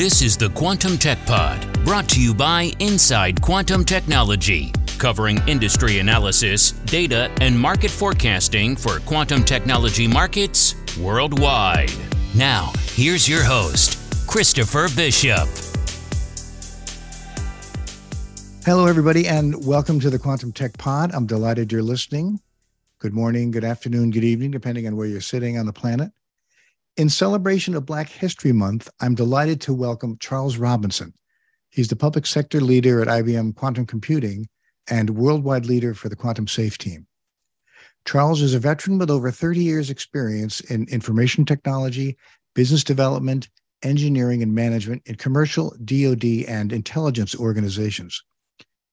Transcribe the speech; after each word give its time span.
This 0.00 0.22
is 0.22 0.34
the 0.34 0.48
Quantum 0.48 0.96
Tech 0.96 1.18
Pod, 1.26 1.84
brought 1.84 2.08
to 2.08 2.22
you 2.22 2.32
by 2.32 2.72
Inside 2.78 3.42
Quantum 3.42 3.84
Technology, 3.84 4.72
covering 4.96 5.46
industry 5.46 5.98
analysis, 5.98 6.70
data, 6.86 7.30
and 7.42 7.60
market 7.60 7.90
forecasting 7.90 8.76
for 8.76 9.00
quantum 9.00 9.44
technology 9.44 10.08
markets 10.08 10.74
worldwide. 10.96 11.92
Now, 12.34 12.72
here's 12.94 13.28
your 13.28 13.44
host, 13.44 14.26
Christopher 14.26 14.88
Bishop. 14.96 15.46
Hello, 18.64 18.86
everybody, 18.86 19.28
and 19.28 19.66
welcome 19.66 20.00
to 20.00 20.08
the 20.08 20.18
Quantum 20.18 20.50
Tech 20.50 20.78
Pod. 20.78 21.10
I'm 21.12 21.26
delighted 21.26 21.70
you're 21.70 21.82
listening. 21.82 22.40
Good 23.00 23.12
morning, 23.12 23.50
good 23.50 23.64
afternoon, 23.64 24.12
good 24.12 24.24
evening, 24.24 24.50
depending 24.50 24.86
on 24.86 24.96
where 24.96 25.06
you're 25.06 25.20
sitting 25.20 25.58
on 25.58 25.66
the 25.66 25.74
planet. 25.74 26.10
In 27.00 27.08
celebration 27.08 27.74
of 27.74 27.86
Black 27.86 28.10
History 28.10 28.52
Month, 28.52 28.90
I'm 29.00 29.14
delighted 29.14 29.58
to 29.62 29.72
welcome 29.72 30.18
Charles 30.18 30.58
Robinson. 30.58 31.14
He's 31.70 31.88
the 31.88 31.96
public 31.96 32.26
sector 32.26 32.60
leader 32.60 33.00
at 33.00 33.08
IBM 33.08 33.56
Quantum 33.56 33.86
Computing 33.86 34.46
and 34.86 35.08
worldwide 35.08 35.64
leader 35.64 35.94
for 35.94 36.10
the 36.10 36.14
Quantum 36.14 36.46
Safe 36.46 36.76
team. 36.76 37.06
Charles 38.04 38.42
is 38.42 38.52
a 38.52 38.58
veteran 38.58 38.98
with 38.98 39.10
over 39.10 39.30
30 39.30 39.64
years' 39.64 39.88
experience 39.88 40.60
in 40.60 40.86
information 40.90 41.46
technology, 41.46 42.18
business 42.54 42.84
development, 42.84 43.48
engineering, 43.82 44.42
and 44.42 44.54
management 44.54 45.00
in 45.06 45.14
commercial, 45.14 45.74
DoD, 45.82 46.44
and 46.48 46.70
intelligence 46.70 47.34
organizations. 47.34 48.22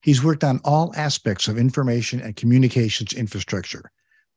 He's 0.02 0.24
worked 0.24 0.46
on 0.46 0.62
all 0.64 0.94
aspects 0.96 1.50
of 1.50 1.58
information 1.58 2.22
and 2.22 2.38
communications 2.38 3.12
infrastructure, 3.12 3.92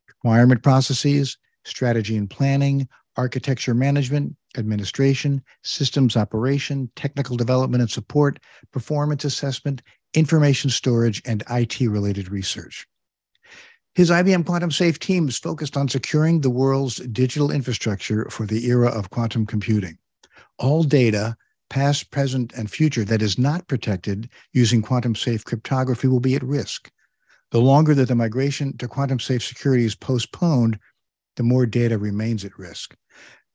requirement 0.09 0.65
processes, 0.65 1.39
strategy 1.65 2.17
and 2.17 2.29
planning, 2.29 2.89
architecture 3.17 3.75
management, 3.75 4.37
administration, 4.57 5.43
systems 5.63 6.17
operation, 6.17 6.91
technical 6.97 7.37
development 7.37 7.83
and 7.83 7.91
support, 7.91 8.39
performance 8.73 9.25
assessment, 9.25 9.83
information 10.15 10.71
storage, 10.71 11.23
and 11.25 11.43
IT 11.51 11.81
related 11.81 12.31
research. 12.31 12.87
His 13.95 14.11
IBM 14.11 14.47
Quantum 14.47 14.71
Safe 14.71 14.99
team 14.99 15.29
is 15.29 15.39
focused 15.39 15.77
on 15.77 15.89
securing 15.89 16.41
the 16.41 16.51
world's 16.51 16.97
digital 16.97 17.51
infrastructure 17.51 18.29
for 18.31 18.47
the 18.47 18.67
era 18.67 18.89
of 18.89 19.11
quantum 19.11 19.47
computing. 19.47 19.99
All 20.59 20.85
data, 20.85 21.37
past, 21.71 22.11
present, 22.11 22.53
and 22.53 22.71
future, 22.71 23.05
that 23.05 23.23
is 23.23 23.39
not 23.39 23.67
protected 23.67 24.29
using 24.53 24.83
quantum 24.83 25.15
safe 25.15 25.45
cryptography 25.45 26.07
will 26.07 26.21
be 26.21 26.35
at 26.35 26.43
risk. 26.43 26.91
The 27.51 27.61
longer 27.61 27.95
that 27.95 28.07
the 28.07 28.15
migration 28.15 28.77
to 28.79 28.87
quantum 28.87 29.19
safe 29.19 29.45
security 29.45 29.85
is 29.85 29.97
postponed, 29.97 30.79
the 31.37 31.43
more 31.43 31.67
data 31.67 31.99
remains 31.99 32.45
at 32.45 32.59
risk. 32.59 32.95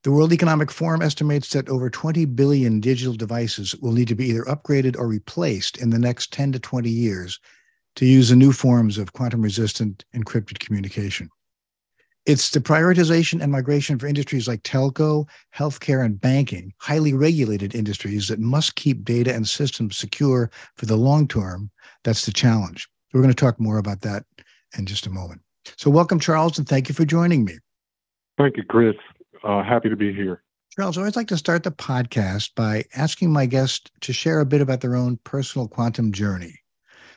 The 0.05 0.11
World 0.11 0.33
Economic 0.33 0.69
Forum 0.69 1.01
estimates 1.01 1.49
that 1.53 1.67
over 1.67 1.89
20 1.89 2.25
billion 2.25 2.79
digital 2.79 3.15
devices 3.15 3.75
will 3.77 3.91
need 3.91 4.07
to 4.09 4.13
be 4.13 4.27
either 4.27 4.43
upgraded 4.43 4.95
or 4.95 5.07
replaced 5.07 5.79
in 5.79 5.89
the 5.89 5.97
next 5.97 6.31
10 6.31 6.51
to 6.51 6.59
20 6.59 6.91
years 6.91 7.39
to 7.95 8.05
use 8.05 8.29
the 8.29 8.35
new 8.35 8.51
forms 8.51 8.99
of 8.99 9.13
quantum 9.13 9.41
resistant 9.41 10.05
encrypted 10.15 10.59
communication. 10.59 11.27
It's 12.27 12.51
the 12.51 12.59
prioritization 12.59 13.41
and 13.41 13.51
migration 13.51 13.97
for 13.97 14.05
industries 14.05 14.47
like 14.47 14.61
telco, 14.61 15.27
healthcare, 15.55 16.05
and 16.05 16.21
banking, 16.21 16.71
highly 16.77 17.13
regulated 17.13 17.73
industries 17.73 18.27
that 18.27 18.37
must 18.37 18.75
keep 18.75 19.03
data 19.05 19.33
and 19.33 19.47
systems 19.47 19.97
secure 19.97 20.51
for 20.75 20.85
the 20.85 20.97
long 20.97 21.27
term. 21.27 21.71
That's 22.03 22.27
the 22.27 22.31
challenge. 22.31 22.87
We're 23.11 23.23
going 23.23 23.33
to 23.33 23.43
talk 23.43 23.59
more 23.59 23.79
about 23.79 24.01
that 24.01 24.23
in 24.77 24.85
just 24.85 25.07
a 25.07 25.09
moment. 25.09 25.41
So, 25.79 25.89
welcome, 25.89 26.19
Charles, 26.19 26.59
and 26.59 26.69
thank 26.69 26.89
you 26.89 26.93
for 26.93 27.05
joining 27.05 27.43
me. 27.43 27.57
Thank 28.37 28.57
you, 28.57 28.63
Chris. 28.63 28.93
Uh, 29.45 29.63
happy 29.63 29.89
to 29.89 29.95
be 29.95 30.11
here. 30.11 30.41
Charles, 30.71 30.97
I 30.97 31.01
always 31.01 31.15
like 31.15 31.27
to 31.27 31.37
start 31.37 31.63
the 31.63 31.71
podcast 31.71 32.55
by 32.55 32.83
asking 32.95 33.31
my 33.31 33.45
guests 33.45 33.89
to 34.01 34.11
share 34.11 34.39
a 34.39 34.45
bit 34.45 34.59
about 34.59 34.81
their 34.81 34.95
own 34.95 35.19
personal 35.23 35.67
quantum 35.67 36.11
journey. 36.11 36.59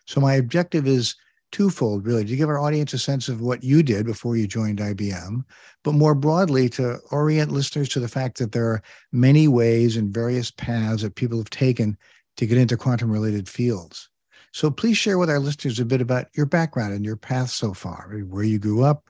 So, 0.07 0.21
my 0.21 0.35
objective 0.35 0.87
is 0.87 1.17
twofold, 1.51 2.07
really, 2.07 2.27
to 2.27 2.37
give 2.37 2.51
our 2.51 2.59
audience 2.59 2.93
a 2.93 2.99
sense 2.99 3.29
of 3.29 3.41
what 3.41 3.65
you 3.65 3.83
did 3.83 4.05
before 4.05 4.37
you 4.37 4.47
joined 4.47 4.79
IBM, 4.79 5.43
but 5.83 5.95
more 5.95 6.15
broadly, 6.15 6.69
to 6.71 6.99
orient 7.11 7.51
listeners 7.51 7.89
to 7.91 8.01
the 8.01 8.09
fact 8.09 8.39
that 8.39 8.53
there 8.53 8.67
are 8.67 8.83
many 9.11 9.49
ways 9.49 9.97
and 9.97 10.13
various 10.13 10.51
paths 10.51 11.03
that 11.03 11.15
people 11.15 11.39
have 11.39 11.51
taken 11.51 11.97
to 12.37 12.47
get 12.47 12.59
into 12.59 12.77
quantum 12.77 13.11
related 13.11 13.49
fields. 13.49 14.11
So, 14.53 14.71
please 14.71 14.99
share 14.99 15.19
with 15.19 15.31
our 15.31 15.41
listeners 15.41 15.81
a 15.81 15.87
bit 15.87 16.03
about 16.03 16.27
your 16.35 16.47
background 16.47 16.93
and 16.93 17.07
your 17.07 17.17
path 17.17 17.51
so 17.51 17.73
far, 17.73 18.11
where 18.29 18.45
you 18.45 18.59
grew 18.59 18.83
up, 18.83 19.09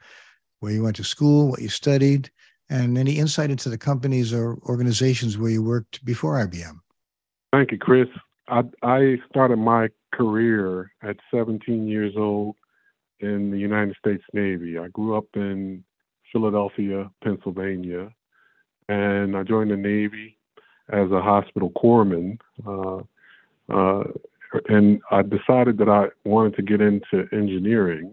where 0.61 0.73
you 0.73 0.85
went 0.85 0.97
to 0.97 1.05
school, 1.05 1.49
what 1.49 1.61
you 1.61 1.69
studied, 1.69 2.31
and 2.71 2.99
any 2.99 3.19
insight 3.19 3.51
into 3.51 3.69
the 3.69 3.79
companies 3.79 4.33
or 4.33 4.59
organizations 4.67 5.39
where 5.39 5.51
you 5.51 5.62
worked 5.62 6.05
before 6.05 6.34
IBM. 6.34 6.81
Thank 7.53 7.73
you, 7.73 7.79
Chris. 7.79 8.09
I, 8.49 8.62
I 8.83 9.17
started 9.31 9.56
my 9.56 9.89
career 10.12 10.91
at 11.03 11.17
17 11.33 11.87
years 11.87 12.15
old 12.17 12.56
in 13.21 13.51
the 13.51 13.59
United 13.59 13.97
States 13.99 14.23
Navy. 14.33 14.79
I 14.79 14.89
grew 14.89 15.17
up 15.17 15.27
in 15.34 15.84
Philadelphia, 16.33 17.11
Pennsylvania, 17.23 18.11
and 18.89 19.37
I 19.37 19.43
joined 19.43 19.71
the 19.71 19.77
Navy 19.77 20.37
as 20.91 21.11
a 21.11 21.21
hospital 21.21 21.71
corpsman. 21.71 22.39
Uh, 22.67 23.03
uh, 23.73 24.05
and 24.69 25.00
I 25.11 25.23
decided 25.23 25.79
that 25.79 25.89
I 25.89 26.06
wanted 26.29 26.56
to 26.56 26.62
get 26.62 26.81
into 26.81 27.29
engineering. 27.33 28.12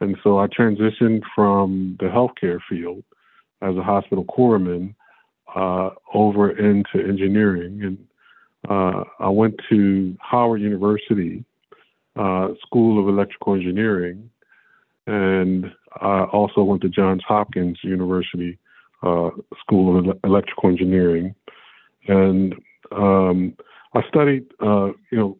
And 0.00 0.16
so 0.22 0.38
I 0.38 0.46
transitioned 0.46 1.22
from 1.34 1.96
the 1.98 2.06
healthcare 2.06 2.60
field 2.68 3.02
as 3.62 3.76
a 3.76 3.82
hospital 3.82 4.24
corpsman 4.24 4.94
uh, 5.54 5.90
over 6.14 6.50
into 6.50 7.06
engineering. 7.06 7.82
And 7.82 8.06
uh, 8.68 9.04
I 9.18 9.28
went 9.28 9.54
to 9.70 10.16
Howard 10.20 10.60
University 10.60 11.44
uh, 12.16 12.48
School 12.66 13.00
of 13.00 13.08
Electrical 13.08 13.54
Engineering, 13.54 14.30
and 15.06 15.66
I 16.00 16.24
also 16.24 16.62
went 16.62 16.82
to 16.82 16.88
Johns 16.88 17.22
Hopkins 17.26 17.78
University 17.82 18.58
uh, 19.02 19.30
School 19.60 19.98
of 19.98 20.18
Electrical 20.24 20.70
Engineering. 20.70 21.34
And 22.08 22.54
um, 22.92 23.56
I 23.94 24.02
studied, 24.08 24.46
uh, 24.60 24.88
you 25.10 25.18
know, 25.18 25.38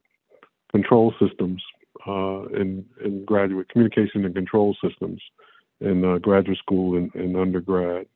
control 0.71 1.15
systems 1.21 1.63
uh, 2.07 2.47
in, 2.49 2.85
in 3.05 3.25
graduate 3.25 3.69
communication 3.69 4.25
and 4.25 4.35
control 4.35 4.77
systems 4.83 5.21
in 5.81 6.05
uh, 6.05 6.19
graduate 6.19 6.59
school 6.59 6.97
and, 6.97 7.15
and 7.15 7.37
undergrad. 7.37 8.07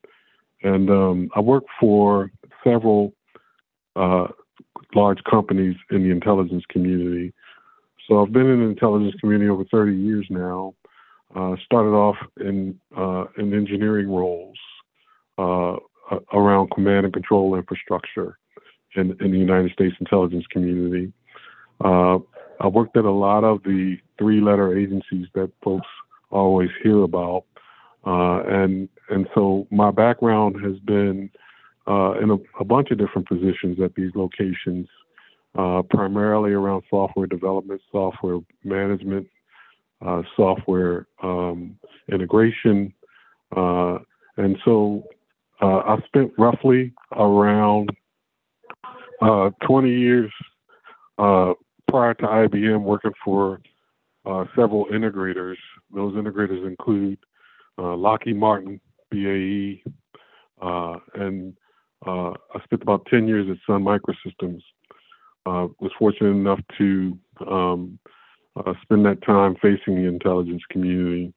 And 0.63 0.89
um, 0.89 1.29
I 1.35 1.39
worked 1.39 1.69
for 1.79 2.31
several 2.63 3.13
uh, 3.95 4.27
large 4.93 5.23
companies 5.29 5.75
in 5.89 6.03
the 6.03 6.11
intelligence 6.11 6.63
community. 6.69 7.33
So 8.07 8.21
I've 8.21 8.31
been 8.31 8.47
in 8.47 8.59
the 8.59 8.69
intelligence 8.69 9.15
community 9.19 9.49
over 9.49 9.63
30 9.71 9.95
years 9.95 10.27
now. 10.29 10.75
Uh, 11.33 11.55
started 11.63 11.91
off 11.91 12.17
in 12.41 12.77
uh, 12.97 13.23
in 13.37 13.53
engineering 13.53 14.09
roles 14.09 14.57
uh, 15.37 15.77
around 16.33 16.69
command 16.71 17.05
and 17.05 17.13
control 17.13 17.55
infrastructure 17.55 18.37
in, 18.95 19.15
in 19.21 19.31
the 19.31 19.37
United 19.37 19.71
States 19.71 19.95
intelligence 20.01 20.45
community. 20.51 21.13
Uh, 21.83 22.19
I 22.59 22.67
worked 22.67 22.97
at 22.97 23.05
a 23.05 23.11
lot 23.11 23.43
of 23.43 23.63
the 23.63 23.97
three-letter 24.19 24.77
agencies 24.77 25.27
that 25.33 25.51
folks 25.63 25.87
always 26.29 26.69
hear 26.83 27.01
about, 27.03 27.45
uh, 28.05 28.41
and 28.47 28.89
and 29.09 29.27
so 29.35 29.67
my 29.71 29.91
background 29.91 30.55
has 30.63 30.79
been 30.79 31.29
uh, 31.87 32.13
in 32.21 32.31
a, 32.31 32.37
a, 32.59 32.63
bunch 32.63 32.89
of 32.91 32.97
different 32.97 33.27
positions 33.27 33.79
at 33.83 33.93
these 33.95 34.11
locations, 34.15 34.87
uh, 35.57 35.81
primarily 35.89 36.51
around 36.51 36.83
software 36.89 37.27
development, 37.27 37.81
software 37.91 38.39
management, 38.63 39.27
uh, 40.05 40.21
software 40.35 41.07
um, 41.21 41.77
integration, 42.11 42.93
uh, 43.55 43.97
and 44.37 44.57
so 44.63 45.03
uh, 45.61 45.79
I 45.79 45.97
spent 46.07 46.31
roughly 46.37 46.93
around 47.15 47.89
20 49.21 49.89
years 49.89 50.31
prior 51.17 52.13
to 52.15 52.23
IBM 52.23 52.81
working 52.81 53.11
for 53.23 53.61
several 54.55 54.85
integrators. 54.85 55.57
Those 55.93 56.13
integrators 56.15 56.65
include 56.65 57.19
uh, 57.81 57.95
Lockheed 57.95 58.37
Martin, 58.37 58.79
BAE, 59.09 59.81
uh, 60.61 60.99
and 61.15 61.55
uh, 62.05 62.31
I 62.53 62.63
spent 62.63 62.81
about 62.81 63.05
10 63.07 63.27
years 63.27 63.47
at 63.49 63.57
Sun 63.65 63.83
Microsystems. 63.83 64.61
Uh, 65.47 65.67
was 65.79 65.91
fortunate 65.97 66.29
enough 66.29 66.59
to 66.77 67.17
um, 67.49 67.97
uh, 68.55 68.73
spend 68.83 69.03
that 69.05 69.23
time 69.23 69.55
facing 69.55 69.95
the 69.95 70.07
intelligence 70.07 70.61
community, 70.69 71.33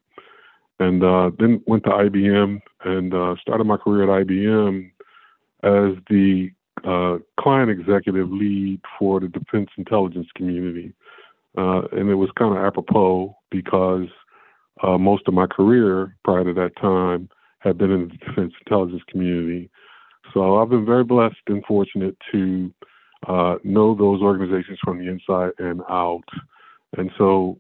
and 0.79 1.03
uh, 1.03 1.31
then 1.39 1.63
went 1.67 1.85
to 1.85 1.91
IBM 1.91 2.61
and 2.85 3.39
started 3.41 3.65
my 3.65 3.79
career 3.79 4.03
at 4.03 4.27
IBM 4.27 4.91
as 5.63 5.97
the 6.11 6.51
client 7.41 7.71
executive 7.71 8.31
lead 8.31 8.79
for 8.99 9.21
the 9.21 9.29
defense 9.29 9.71
intelligence 9.79 10.27
community. 10.37 10.93
and 11.57 12.11
it 12.11 12.15
was 12.15 12.29
kind 12.37 12.55
of 12.55 12.63
apropos 12.63 13.35
because 13.51 14.09
uh, 14.83 14.99
most 14.99 15.29
of 15.29 15.35
my 15.35 15.47
career 15.47 16.17
prior 16.25 16.45
to 16.45 16.53
that 16.55 16.77
time 16.81 17.29
had 17.59 17.79
been 17.79 17.91
in 17.91 18.09
the 18.09 18.17
defense 18.27 18.53
intelligence 18.67 19.03
community. 19.09 19.71
So 20.33 20.59
I've 20.59 20.71
been 20.71 20.85
very 20.85 21.05
blessed 21.05 21.37
and 21.47 21.65
fortunate 21.65 22.17
to 22.33 22.73
uh, 23.29 23.57
know 23.65 23.95
those 23.95 24.21
organizations 24.21 24.79
from 24.83 24.99
the 24.99 25.09
inside 25.09 25.53
and 25.59 25.81
out. 25.89 26.25
And 26.97 27.11
so 27.17 27.59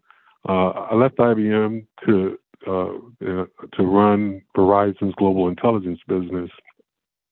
uh, 0.48 0.70
I 0.70 0.94
left 0.94 1.16
IBM 1.16 1.86
to 2.06 2.38
uh, 2.66 3.44
to 3.76 3.82
run 3.82 4.40
Verizon's 4.56 5.14
global 5.16 5.48
intelligence 5.48 6.00
business, 6.08 6.50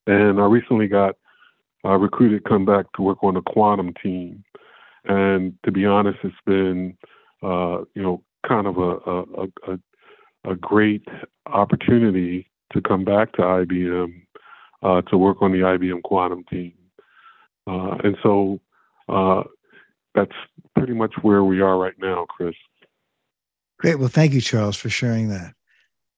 and 0.07 0.39
I 0.39 0.45
recently 0.45 0.89
got 0.89 1.17
uh, 1.85 1.97
recruited, 1.97 2.45
come 2.45 2.67
back 2.67 2.87
to 2.97 3.03
work 3.03 3.25
on 3.25 3.35
the 3.35 3.41
quantum 3.41 3.95
team. 4.03 4.45
And 5.05 5.55
to 5.65 5.73
be 5.73 5.87
honest, 5.87 6.19
it's 6.23 6.35
been 6.47 6.97
uh, 7.43 7.85
you 7.95 8.03
know 8.03 8.23
a, 9.67 9.79
a, 10.51 10.57
great 10.57 11.07
opportunity 11.47 12.51
to 12.73 12.81
come 12.81 13.05
back 13.05 13.33
to 13.33 13.43
IBM 13.43 14.23
uh, 14.83 15.03
to 15.03 15.19
work 15.19 15.43
on 15.43 15.53
the 15.53 15.59
IBM 15.59 16.03
quantum 16.03 16.45
team. 16.45 16.75
Uh, 17.67 17.97
and 18.03 18.17
so 18.23 18.61
uh, 19.09 19.43
that's 20.15 20.33
pretty 20.77 20.95
much 20.95 21.15
where 21.23 21.45
we 21.45 21.61
are 21.61 21.79
right 21.79 21.95
now, 21.99 22.27
Chris. 22.29 22.55
Great. 23.79 23.99
Well, 23.99 24.09
thank 24.09 24.33
you, 24.33 24.41
Charles, 24.41 24.77
for 24.77 24.89
sharing 24.89 25.29
that. 25.29 25.55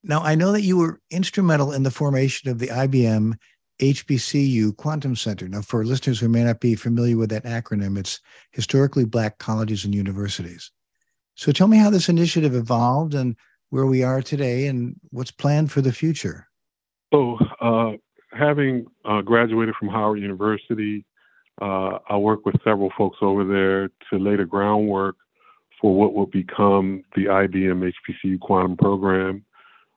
Now, 0.03 0.21
I 0.21 0.35
know 0.35 0.53
that 0.53 0.63
you 0.63 0.77
were 0.77 1.01
instrumental 1.11 1.73
in 1.73 1.83
the 1.83 1.91
formation 1.91 2.51
of 2.51 2.59
the 2.59 2.69
IBM 2.69 3.35
HBCU 3.81 4.77
Quantum 4.77 5.17
Center. 5.17 5.49
Now, 5.49 5.63
for 5.63 5.85
listeners 5.85 6.21
who 6.21 6.29
may 6.29 6.45
not 6.45 6.61
be 6.61 6.75
familiar 6.75 7.17
with 7.17 7.31
that 7.31 7.45
acronym, 7.45 7.99
it's 7.99 8.21
Historically 8.53 9.05
Black 9.05 9.39
Colleges 9.39 9.85
and 9.85 9.95
Universities. 9.95 10.71
So 11.35 11.53
tell 11.53 11.69
me 11.69 11.79
how 11.79 11.91
this 11.91 12.09
initiative 12.09 12.55
evolved 12.55 13.15
and 13.15 13.37
where 13.71 13.87
we 13.87 14.03
are 14.03 14.23
today 14.23 14.67
and 14.67 14.95
what's 15.11 15.31
planned 15.31 15.73
for 15.73 15.81
the 15.81 15.93
future. 15.93 16.47
So, 17.13 17.39
uh, 17.61 17.93
having 18.33 18.87
uh, 19.05 19.23
graduated 19.23 19.75
from 19.79 19.89
Howard 19.89 20.21
University, 20.21 21.05
uh, 21.61 21.99
I 22.09 22.17
worked 22.17 22.47
with 22.47 22.57
several 22.65 22.93
folks 22.97 23.19
over 23.21 23.45
there 23.45 23.89
to 24.11 24.19
lay 24.19 24.37
the 24.37 24.45
groundwork 24.45 25.17
for 25.81 25.95
what 25.95 26.15
will 26.15 26.27
become 26.27 27.03
the 27.15 27.27
IBM 27.27 27.93
HBCU 27.93 28.41
Quantum 28.41 28.77
Program. 28.77 29.45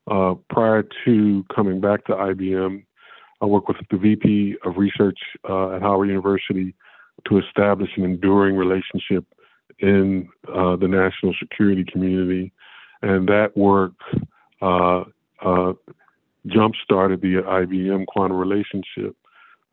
Uh, 0.10 0.36
prior 0.50 0.84
to 1.06 1.45
coming 1.54 1.81
back 1.81 2.06
to 2.06 2.13
IBM, 2.13 2.84
I 3.42 3.45
worked 3.45 3.68
with 3.68 3.78
the 3.92 3.98
VP 3.98 4.57
of 4.66 4.78
Research 4.78 5.18
uh, 5.48 5.75
at 5.75 5.81
Howard 5.81 6.10
University 6.10 6.74
to 7.28 7.39
establish 7.39 7.89
an 7.98 8.04
enduring 8.04 8.56
relationship 8.56 9.25
in 9.79 10.29
uh, 10.47 10.75
the 10.75 10.88
national 10.88 11.33
security 11.39 11.83
community, 11.83 12.51
and 13.01 13.27
that 13.27 13.56
work 13.56 13.94
uh, 14.62 15.03
uh, 15.41 15.74
jump 16.47 16.75
started 16.83 17.21
the 17.21 17.41
IBM 17.45 18.06
quantum 18.07 18.38
relationship. 18.38 19.15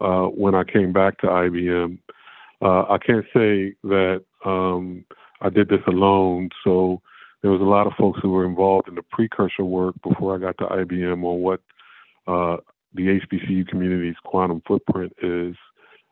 Uh, 0.01 0.25
when 0.25 0.55
I 0.55 0.65
came 0.65 0.93
back 0.93 1.19
to 1.21 1.27
IBM, 1.27 1.99
uh, 2.61 2.83
I 2.91 2.99
can't 2.99 3.25
say 3.33 3.75
that 3.85 4.25
um, 4.45 5.05
I 5.41 5.49
did 5.49 5.69
this 5.69 5.81
alone. 5.87 6.51
So 6.65 7.01
there 7.43 7.51
was 7.51 7.61
a 7.61 7.65
lot 7.65 7.87
of 7.87 7.93
folks 7.95 8.21
who 8.23 8.31
were 8.31 8.45
involved 8.45 8.89
in 8.89 8.95
the 8.95 9.03
precursor 9.03 9.65
work 9.65 9.95
before 10.03 10.35
I 10.35 10.39
got 10.39 10.59
to 10.59 10.65
IBM 10.65 11.25
on 11.25 11.41
what 11.41 11.61
uh, 12.27 12.57
the 12.95 13.21
HBCU 13.21 13.69
community's 13.69 14.17
quantum 14.25 14.63
footprint 14.67 15.13
is. 15.23 15.55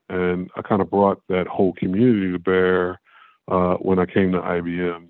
And 0.09 0.51
I 0.57 0.63
kind 0.63 0.83
of 0.83 0.91
brought 0.91 1.23
that 1.29 1.47
whole 1.47 1.73
community 1.75 2.33
to 2.33 2.39
bear 2.39 3.01
uh, 3.53 3.75
when 3.75 3.99
I 3.99 4.07
came 4.07 4.33
to 4.33 4.41
IBM. 4.41 5.09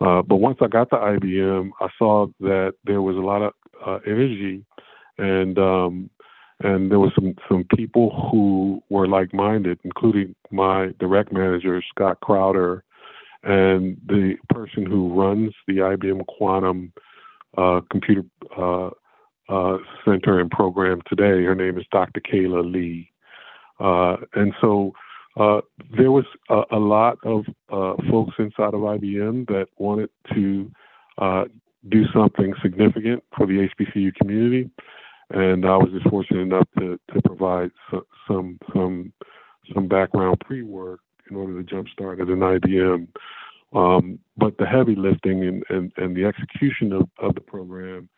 Uh, 0.00 0.22
but 0.22 0.36
once 0.36 0.58
I 0.60 0.68
got 0.68 0.88
to 0.90 0.96
IBM, 0.96 1.70
I 1.80 1.88
saw 1.98 2.28
that 2.40 2.74
there 2.84 3.02
was 3.02 3.16
a 3.16 3.20
lot 3.20 3.42
of 3.42 3.52
uh, 3.84 3.98
energy, 4.06 4.64
and 5.18 5.58
um, 5.58 6.10
and 6.60 6.90
there 6.90 7.00
was 7.00 7.12
some 7.14 7.34
some 7.48 7.64
people 7.76 8.28
who 8.30 8.82
were 8.88 9.08
like-minded, 9.08 9.80
including 9.84 10.34
my 10.50 10.90
direct 11.00 11.32
manager 11.32 11.82
Scott 11.88 12.20
Crowder, 12.20 12.84
and 13.42 13.96
the 14.06 14.36
person 14.48 14.86
who 14.86 15.12
runs 15.12 15.52
the 15.66 15.78
IBM 15.78 16.24
Quantum 16.26 16.92
uh, 17.58 17.80
Computer 17.90 18.24
uh, 18.56 18.90
uh, 19.48 19.78
Center 20.04 20.38
and 20.38 20.50
program 20.50 21.00
today. 21.08 21.44
Her 21.44 21.54
name 21.56 21.78
is 21.78 21.84
Dr. 21.90 22.20
Kayla 22.20 22.72
Lee, 22.72 23.10
and 23.80 24.52
so 24.60 24.92
uh, 25.38 25.60
there 25.96 26.10
was 26.10 26.24
a, 26.50 26.62
a 26.72 26.78
lot 26.78 27.18
of 27.24 27.44
uh, 27.70 27.94
folks 28.10 28.34
inside 28.38 28.74
of 28.74 28.80
IBM 28.80 29.46
that 29.48 29.66
wanted 29.78 30.10
to 30.34 30.70
uh, 31.18 31.44
do 31.88 32.04
something 32.12 32.52
significant 32.62 33.22
for 33.36 33.46
the 33.46 33.68
HBCU 33.68 34.14
community, 34.14 34.70
and 35.30 35.64
I 35.64 35.76
was 35.76 35.90
just 35.92 36.08
fortunate 36.08 36.40
enough 36.40 36.68
to, 36.78 36.98
to 37.14 37.22
provide 37.22 37.70
so, 37.90 38.06
some 38.28 38.58
some 38.74 39.12
some 39.74 39.88
background 39.88 40.40
pre-work 40.40 41.00
in 41.30 41.36
order 41.36 41.62
to 41.62 41.74
jumpstart 41.74 42.20
at 42.20 42.28
an 42.28 42.40
IBM. 42.40 43.08
Um, 43.74 44.18
but 44.36 44.58
the 44.58 44.66
heavy 44.66 44.94
lifting 44.94 45.44
and, 45.44 45.64
and, 45.70 45.92
and 45.96 46.14
the 46.14 46.26
execution 46.26 46.92
of, 46.92 47.08
of 47.18 47.34
the 47.34 47.40
program 47.40 48.08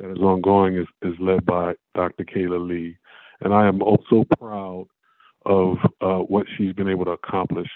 that 0.00 0.10
is 0.10 0.18
ongoing 0.18 0.76
is, 0.76 0.86
is 1.02 1.14
led 1.20 1.46
by 1.46 1.74
Dr. 1.94 2.24
Kayla 2.24 2.66
Lee. 2.66 2.96
And 3.40 3.54
I 3.54 3.68
am 3.68 3.80
also 3.80 4.24
proud 4.38 4.86
of 5.44 5.76
uh, 6.00 6.18
what 6.18 6.46
she's 6.56 6.72
been 6.72 6.88
able 6.88 7.04
to 7.04 7.12
accomplish 7.12 7.68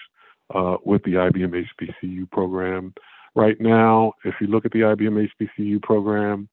uh, 0.54 0.76
with 0.84 1.02
the 1.04 1.12
IBM 1.12 1.66
HBCU 1.80 2.30
program. 2.30 2.94
Right 3.34 3.60
now, 3.60 4.14
if 4.24 4.34
you 4.40 4.46
look 4.46 4.64
at 4.64 4.72
the 4.72 4.80
IBM 4.80 5.28
HBCU 5.40 5.82
program, 5.82 6.48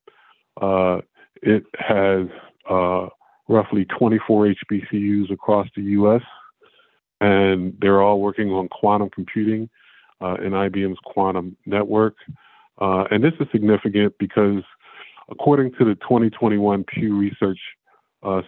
uh, 0.62 1.00
it 1.42 1.64
has 1.78 2.28
uh, 2.70 3.08
roughly 3.48 3.86
24 3.98 4.54
HBCUs 4.72 5.32
across 5.32 5.68
the 5.76 5.84
U.S., 5.84 6.22
and 7.22 7.74
they're 7.80 8.02
all 8.02 8.20
working 8.20 8.52
on 8.52 8.68
quantum 8.68 9.10
computing 9.10 9.70
uh, 10.22 10.36
in 10.36 10.52
IBM's 10.52 11.00
quantum 11.06 11.56
network. 11.66 12.16
Uh, 12.80 13.06
and 13.10 13.24
this 13.24 13.34
is 13.40 13.48
significant 13.52 14.14
because, 14.20 14.62
according 15.30 15.72
to 15.74 15.86
the 15.86 15.96
2021 15.96 16.84
Pew 16.84 17.18
Research 17.18 17.60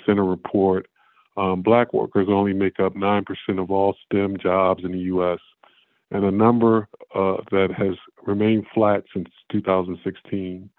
Center 0.05 0.25
report, 0.25 0.87
um, 1.37 1.61
black 1.61 1.93
workers 1.93 2.27
only 2.29 2.53
make 2.53 2.79
up 2.79 2.95
9% 2.95 3.23
of 3.61 3.71
all 3.71 3.95
STEM 4.05 4.37
jobs 4.41 4.83
in 4.83 4.91
the 4.91 4.99
U.S., 4.99 5.39
and 6.09 6.23
a 6.23 6.31
number 6.31 6.87
uh, 7.13 7.37
that 7.51 7.69
has 7.77 7.95
remained 8.25 8.65
flat 8.73 9.03
since 9.13 9.27
2016. 9.51 10.69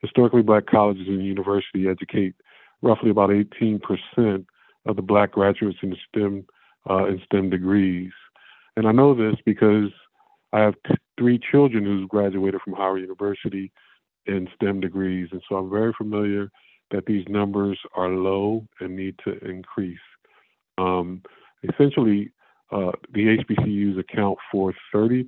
Historically, 0.00 0.42
black 0.42 0.66
colleges 0.66 1.06
and 1.06 1.24
universities 1.24 1.86
educate 1.88 2.34
roughly 2.82 3.10
about 3.10 3.30
18% 3.30 3.80
of 4.86 4.96
the 4.96 5.02
black 5.02 5.30
graduates 5.30 5.78
in 5.82 5.96
STEM 6.08 6.44
uh, 6.90 7.06
in 7.06 7.20
STEM 7.24 7.48
degrees. 7.48 8.10
And 8.76 8.88
I 8.88 8.92
know 8.92 9.14
this 9.14 9.36
because 9.46 9.90
I 10.52 10.58
have 10.58 10.74
t- 10.86 10.94
three 11.16 11.38
children 11.38 11.84
who've 11.84 12.08
graduated 12.08 12.60
from 12.62 12.74
Howard 12.74 13.02
University 13.02 13.70
in 14.26 14.48
STEM 14.56 14.80
degrees, 14.80 15.28
and 15.30 15.40
so 15.48 15.56
I'm 15.56 15.70
very 15.70 15.92
familiar 15.96 16.50
that 16.92 17.06
these 17.06 17.24
numbers 17.28 17.78
are 17.94 18.08
low 18.08 18.66
and 18.80 18.96
need 18.96 19.16
to 19.24 19.38
increase. 19.44 19.98
Um, 20.78 21.22
essentially, 21.68 22.30
uh, 22.70 22.92
the 23.12 23.36
HBCUs 23.38 23.98
account 23.98 24.38
for 24.50 24.72
30% 24.94 25.26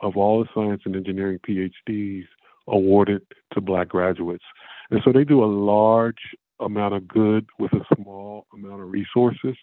of 0.00 0.16
all 0.16 0.42
the 0.42 0.48
science 0.54 0.82
and 0.84 0.96
engineering 0.96 1.38
PhDs 1.48 2.24
awarded 2.66 3.22
to 3.52 3.60
black 3.60 3.88
graduates. 3.88 4.44
And 4.90 5.00
so 5.04 5.12
they 5.12 5.24
do 5.24 5.44
a 5.44 5.46
large 5.46 6.18
amount 6.60 6.94
of 6.94 7.06
good 7.06 7.46
with 7.58 7.72
a 7.72 7.84
small 7.94 8.46
amount 8.52 8.82
of 8.82 8.90
resources. 8.90 9.56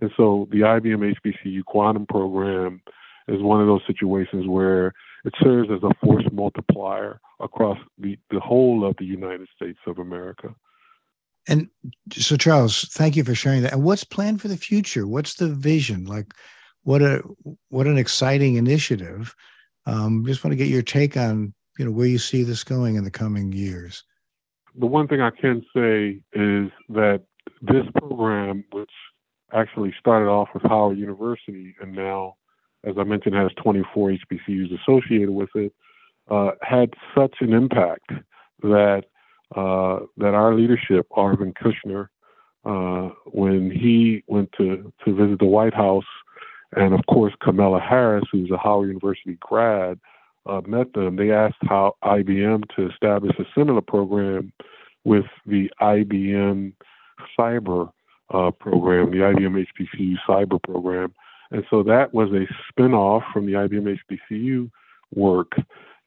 And 0.00 0.10
so 0.16 0.48
the 0.50 0.60
IBM 0.60 1.14
HBCU 1.24 1.64
Quantum 1.64 2.06
Program 2.06 2.82
is 3.28 3.42
one 3.42 3.60
of 3.60 3.66
those 3.66 3.82
situations 3.86 4.46
where 4.46 4.92
it 5.24 5.34
serves 5.42 5.70
as 5.70 5.82
a 5.82 5.94
force 6.04 6.24
multiplier 6.32 7.20
across 7.40 7.78
the, 7.98 8.18
the 8.30 8.40
whole 8.40 8.84
of 8.84 8.96
the 8.98 9.04
United 9.04 9.48
States 9.54 9.78
of 9.86 9.98
America. 9.98 10.54
And 11.48 11.68
so, 12.12 12.36
Charles, 12.36 12.88
thank 12.92 13.16
you 13.16 13.24
for 13.24 13.34
sharing 13.34 13.62
that. 13.62 13.72
And 13.72 13.82
what's 13.82 14.04
planned 14.04 14.40
for 14.40 14.48
the 14.48 14.56
future? 14.56 15.06
What's 15.06 15.34
the 15.34 15.48
vision? 15.48 16.04
Like, 16.04 16.32
what 16.82 17.02
a 17.02 17.22
what 17.68 17.86
an 17.86 17.98
exciting 17.98 18.56
initiative! 18.56 19.34
Um, 19.86 20.24
just 20.26 20.44
want 20.44 20.52
to 20.52 20.56
get 20.56 20.68
your 20.68 20.82
take 20.82 21.16
on 21.16 21.52
you 21.78 21.84
know 21.84 21.90
where 21.90 22.06
you 22.06 22.18
see 22.18 22.42
this 22.42 22.62
going 22.62 22.96
in 22.96 23.04
the 23.04 23.10
coming 23.10 23.52
years. 23.52 24.04
The 24.78 24.86
one 24.86 25.08
thing 25.08 25.20
I 25.20 25.30
can 25.30 25.64
say 25.74 26.20
is 26.32 26.70
that 26.90 27.22
this 27.62 27.86
program, 27.96 28.64
which 28.72 28.90
actually 29.52 29.94
started 29.98 30.26
off 30.28 30.48
with 30.54 30.62
Howard 30.64 30.98
University 30.98 31.74
and 31.80 31.94
now 31.94 32.36
as 32.84 32.94
I 32.98 33.04
mentioned, 33.04 33.34
has 33.34 33.50
24 33.62 34.12
HBCUs 34.12 34.80
associated 34.80 35.30
with 35.30 35.50
it, 35.54 35.72
uh, 36.30 36.52
had 36.62 36.94
such 37.16 37.36
an 37.40 37.52
impact 37.52 38.10
that 38.62 39.04
uh, 39.56 40.00
that 40.16 40.34
our 40.34 40.54
leadership, 40.54 41.08
Arvind 41.16 41.56
Krishna, 41.56 42.08
uh, 42.64 43.10
when 43.26 43.70
he 43.70 44.22
went 44.28 44.50
to 44.58 44.92
to 45.04 45.14
visit 45.14 45.38
the 45.40 45.46
White 45.46 45.74
House, 45.74 46.04
and 46.76 46.94
of 46.94 47.00
course 47.06 47.34
Kamala 47.42 47.80
Harris, 47.80 48.24
who's 48.30 48.50
a 48.50 48.56
Howard 48.56 48.88
University 48.88 49.36
grad, 49.40 49.98
uh, 50.46 50.60
met 50.66 50.92
them. 50.92 51.16
They 51.16 51.32
asked 51.32 51.56
how 51.62 51.96
IBM 52.04 52.64
to 52.76 52.90
establish 52.90 53.36
a 53.38 53.44
similar 53.56 53.80
program 53.80 54.52
with 55.04 55.26
the 55.46 55.70
IBM 55.80 56.72
Cyber 57.38 57.90
uh, 58.32 58.50
program, 58.52 59.10
the 59.10 59.18
IBM 59.18 59.66
HBCU 59.66 60.14
Cyber 60.28 60.62
program 60.62 61.12
And 61.50 61.64
so 61.70 61.82
that 61.82 62.14
was 62.14 62.30
a 62.30 62.46
spinoff 62.72 63.22
from 63.32 63.46
the 63.46 63.52
IBM 63.52 63.98
HBCU 64.10 64.70
work. 65.14 65.52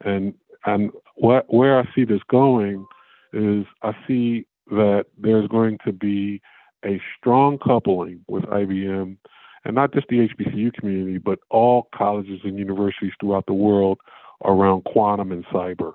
And 0.01 0.33
and 0.65 0.91
what 1.15 1.51
where 1.53 1.79
I 1.79 1.87
see 1.93 2.05
this 2.05 2.21
going 2.29 2.85
is 3.33 3.65
I 3.81 3.93
see 4.07 4.45
that 4.67 5.05
there's 5.17 5.47
going 5.47 5.77
to 5.85 5.91
be 5.91 6.41
a 6.85 7.01
strong 7.17 7.57
coupling 7.57 8.23
with 8.27 8.43
IBM 8.43 9.17
and 9.65 9.75
not 9.75 9.93
just 9.93 10.07
the 10.09 10.27
HBCU 10.27 10.73
community, 10.73 11.17
but 11.17 11.39
all 11.49 11.87
colleges 11.95 12.41
and 12.43 12.57
universities 12.57 13.13
throughout 13.19 13.45
the 13.45 13.53
world 13.53 13.99
around 14.43 14.83
quantum 14.83 15.31
and 15.31 15.45
cyber. 15.47 15.93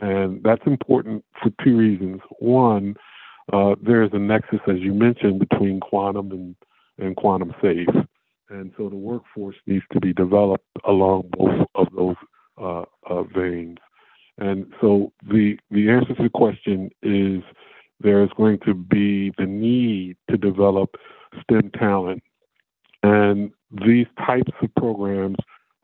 And 0.00 0.42
that's 0.42 0.66
important 0.66 1.24
for 1.42 1.50
two 1.62 1.76
reasons. 1.76 2.20
One, 2.38 2.96
uh, 3.52 3.74
there 3.82 4.02
is 4.02 4.10
a 4.14 4.18
nexus, 4.18 4.60
as 4.66 4.78
you 4.78 4.94
mentioned, 4.94 5.38
between 5.38 5.80
quantum 5.80 6.30
and, 6.32 6.56
and 6.98 7.14
quantum 7.16 7.54
safe. 7.60 7.88
And 8.50 8.72
so 8.76 8.88
the 8.88 8.96
workforce 8.96 9.56
needs 9.66 9.84
to 9.92 10.00
be 10.00 10.12
developed 10.12 10.66
along 10.84 11.30
both 11.36 11.66
of 11.76 11.86
those 11.96 12.16
uh, 12.60 12.84
uh, 13.08 13.22
veins. 13.22 13.78
And 14.38 14.72
so 14.80 15.12
the 15.22 15.56
the 15.70 15.90
answer 15.90 16.14
to 16.14 16.22
the 16.24 16.30
question 16.30 16.90
is 17.02 17.42
there 18.00 18.22
is 18.22 18.30
going 18.36 18.58
to 18.64 18.74
be 18.74 19.32
the 19.38 19.46
need 19.46 20.16
to 20.30 20.36
develop 20.36 20.96
STEM 21.42 21.70
talent, 21.78 22.22
and 23.02 23.52
these 23.86 24.06
types 24.26 24.50
of 24.62 24.74
programs 24.76 25.36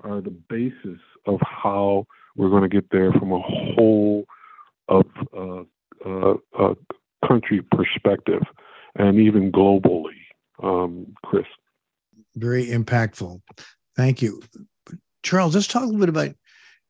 are 0.03 0.21
the 0.21 0.35
basis 0.49 1.01
of 1.27 1.39
how 1.43 2.07
we're 2.37 2.51
going 2.51 2.63
to 2.63 2.69
get 2.69 2.91
there 2.91 3.13
from 3.13 3.33
a 3.33 3.41
whole 3.41 4.25
of 4.89 5.07
uh, 5.37 5.63
uh, 6.05 6.35
uh, 6.59 6.75
country 7.27 7.63
perspective, 7.71 8.43
and 8.97 9.19
even 9.19 9.53
globally, 9.53 10.19
um, 10.63 11.15
Chris. 11.25 11.45
Very 12.37 12.67
impactful. 12.67 13.41
Thank 13.97 14.23
you, 14.23 14.43
Charles. 15.23 15.55
Let's 15.55 15.67
talk 15.67 15.83
a 15.83 15.87
little 15.87 16.01
bit 16.01 16.09
about 16.09 16.35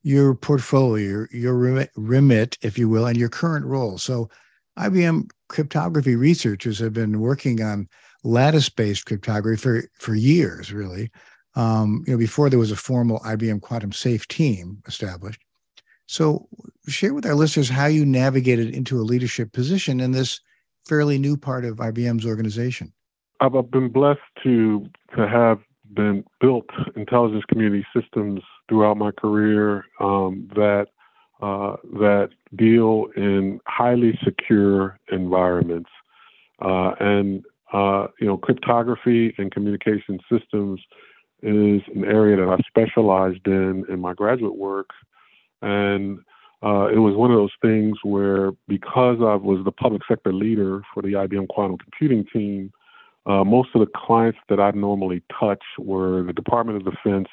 your 0.03 0.35
portfolio, 0.35 1.26
your 1.33 1.88
remit, 1.97 2.59
if 2.62 2.79
you 2.79 2.88
will, 2.88 3.07
and 3.07 3.17
your 3.17 3.29
current 3.29 3.65
role. 3.65 3.99
So, 3.99 4.29
IBM 4.79 5.31
cryptography 5.49 6.17
researchers 6.17 6.79
have 6.81 6.93
been 6.93 7.21
working 7.21 7.62
on 7.62 7.88
lattice-based 8.25 9.07
cryptography 9.07 9.61
for 9.61 9.85
for 9.99 10.15
years, 10.15 10.73
really. 10.73 11.11
Um, 11.55 12.05
you 12.07 12.12
know, 12.12 12.19
before 12.19 12.50
there 12.50 12.59
was 12.59 12.73
a 12.73 12.76
formal 12.76 13.21
IBM 13.21 13.62
Quantum 13.62 13.93
Safe 13.93 14.29
team 14.29 14.83
established. 14.87 15.41
So, 16.07 16.49
share 16.88 17.15
with 17.15 17.26
our 17.26 17.35
listeners 17.35 17.69
how 17.69 17.87
you 17.87 18.05
navigated 18.05 18.75
into 18.75 19.00
a 19.00 19.03
leadership 19.03 19.53
position 19.53 20.00
in 20.00 20.12
this 20.12 20.41
fairly 20.87 21.19
new 21.19 21.37
part 21.37 21.65
of 21.65 21.79
IBM's 21.79 22.26
organization. 22.26 22.93
I've 23.40 23.71
been 23.71 23.88
blessed 23.88 24.21
to 24.45 24.87
to 25.16 25.28
have 25.28 25.59
been 25.95 26.25
built 26.40 26.66
intelligence 26.97 27.45
community 27.49 27.87
systems 27.95 28.43
throughout 28.69 28.97
my 28.97 29.11
career 29.12 29.85
um, 30.00 30.49
that 30.55 30.87
uh, 31.40 31.76
that 31.95 32.31
deal 32.57 33.07
in 33.16 33.61
highly 33.66 34.19
secure 34.25 34.99
environments, 35.11 35.90
uh, 36.62 36.93
and 36.99 37.45
uh, 37.73 38.07
you 38.21 38.26
know, 38.26 38.37
cryptography 38.37 39.35
and 39.38 39.52
communication 39.52 40.19
systems 40.31 40.81
is 41.43 41.83
an 41.95 42.05
area 42.05 42.37
that 42.37 42.49
I 42.49 42.59
specialized 42.66 43.47
in 43.47 43.85
in 43.88 44.00
my 44.00 44.14
graduate 44.14 44.57
work, 44.57 44.90
and 45.62 46.19
uh, 46.62 46.88
it 46.93 46.99
was 46.99 47.14
one 47.14 47.31
of 47.31 47.37
those 47.37 47.52
things 47.61 47.99
where 48.02 48.52
because 48.66 49.19
I 49.21 49.35
was 49.35 49.62
the 49.64 49.73
public 49.73 50.02
sector 50.09 50.33
leader 50.33 50.83
for 50.95 51.02
the 51.02 51.12
IBM 51.12 51.49
quantum 51.49 51.76
computing 51.76 52.25
team, 52.33 52.73
uh, 53.26 53.42
most 53.45 53.71
of 53.75 53.80
the 53.80 53.90
clients 53.95 54.38
that 54.49 54.61
I 54.61 54.71
normally 54.71 55.23
touch 55.38 55.62
were 55.78 56.23
the 56.23 56.33
Department 56.33 56.78
of 56.78 56.85
Defense 56.92 57.28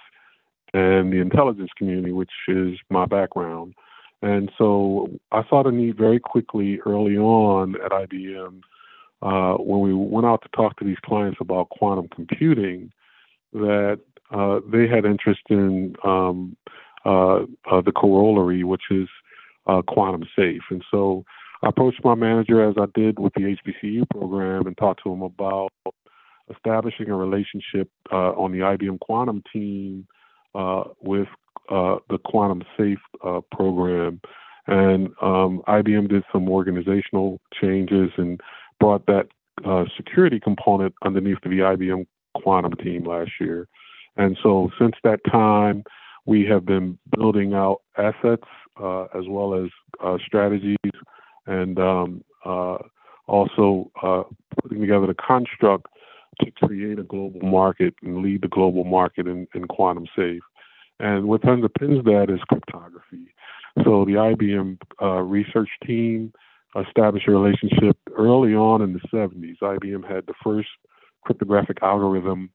and 0.74 1.14
the 1.14 1.18
intelligence 1.18 1.70
community, 1.78 2.12
which 2.12 2.32
is 2.48 2.80
my 2.90 3.06
background. 3.06 3.76
And 4.24 4.52
so 4.58 5.10
I 5.32 5.44
saw 5.50 5.64
the 5.64 5.72
need 5.72 5.98
very 5.98 6.20
quickly 6.20 6.80
early 6.86 7.18
on 7.18 7.76
at 7.84 7.92
IBM 7.92 8.62
uh, 9.22 9.58
when 9.58 9.82
we 9.82 9.94
went 9.94 10.26
out 10.26 10.42
to 10.44 10.50
talk 10.50 10.78
to 10.80 10.86
these 10.86 10.98
clients 11.06 11.38
about 11.40 11.70
quantum 11.70 12.08
computing 12.08 12.92
that 13.52 14.00
uh, 14.32 14.62
they 14.72 14.88
had 14.88 15.06
interest 15.06 15.42
in 15.50 15.96
um, 16.04 16.58
uh, 17.06 17.42
uh 17.70 17.82
the 17.82 17.92
corollary, 17.92 18.64
which 18.64 18.84
is 18.90 19.08
quantum 19.88 20.24
safe. 20.36 20.62
And 20.70 20.84
so 20.90 21.24
I 21.64 21.70
approached 21.70 22.04
my 22.04 22.14
manager 22.14 22.68
as 22.68 22.76
I 22.78 22.86
did 22.94 23.20
with 23.20 23.34
the 23.36 23.56
HBCU 23.56 24.10
program 24.10 24.68
and 24.68 24.78
talked 24.78 25.02
to 25.04 25.14
him 25.14 25.22
about 25.22 25.72
establishing 26.54 27.10
a 27.10 27.16
relationship 27.16 27.90
uh, 28.12 28.32
on 28.32 28.52
the 28.52 28.60
IBM 28.60 29.00
Quantum 29.00 29.42
team 29.52 30.06
uh, 30.54 30.84
with 31.02 31.30
uh, 31.70 31.96
the 32.10 32.18
Quantum 32.26 32.64
Safe 32.78 33.00
uh, 33.26 33.40
program. 33.54 34.20
And 34.68 35.08
um, 35.22 35.62
IBM 35.68 36.10
did 36.10 36.24
some 36.34 36.50
organizational 36.50 37.40
changes 37.62 38.12
and 38.18 38.42
brought 38.82 39.06
that 39.06 39.28
uh, 39.66 39.86
security 39.96 40.42
component 40.42 40.94
underneath 41.06 41.38
the 41.44 41.50
IBM 41.50 42.06
Quantum 42.42 42.74
team 42.74 43.06
last 43.06 43.32
year. 43.40 43.70
And 44.18 44.38
so 44.44 44.70
since 44.78 44.96
that 45.06 45.20
time, 45.32 45.84
we 46.26 46.46
have 46.46 46.66
been 46.66 47.00
building 47.18 47.54
out 47.54 47.82
assets 47.98 48.48
uh, 48.82 49.04
as 49.18 49.24
well 49.30 49.54
as 49.54 49.70
strategies 50.26 50.78
and 51.46 51.80
um, 51.80 52.24
uh, 52.46 52.78
also 53.28 53.92
uh, 54.02 54.24
putting 54.62 54.82
together 54.82 55.08
the 55.08 55.16
construct 55.16 55.88
to 56.42 56.52
create 56.52 57.00
a 57.00 57.04
global 57.04 57.42
market 57.42 57.94
and 58.02 58.22
lead 58.22 58.42
the 58.42 58.48
global 58.48 58.84
market 58.84 59.28
in, 59.28 59.48
in 59.54 59.68
quantum 59.68 60.08
safe. 60.16 60.42
And 61.00 61.28
what 61.28 61.42
underpins 61.42 62.04
that 62.06 62.34
is 62.34 62.40
cryptography. 62.48 63.34
So 63.84 64.06
the 64.06 64.14
IBM 64.14 64.78
uh, 65.02 65.22
research 65.22 65.70
team 65.86 66.34
established 66.80 67.28
a 67.28 67.32
relationship 67.32 67.98
early 68.16 68.54
on 68.54 68.82
in 68.82 68.94
the 68.94 69.00
70s. 69.12 69.58
IBM 69.62 70.10
had 70.10 70.26
the 70.28 70.34
first 70.44 70.70
cryptographic 71.24 71.78
algorithm 71.82 72.50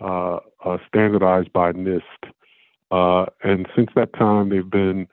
uh, 0.00 0.38
uh, 0.64 0.78
standardized 0.88 1.52
by 1.52 1.72
NIST. 1.72 2.00
Uh, 2.90 3.26
and 3.42 3.68
since 3.76 3.88
that 3.94 4.12
time, 4.14 4.48
they've 4.48 4.70
been 4.70 5.06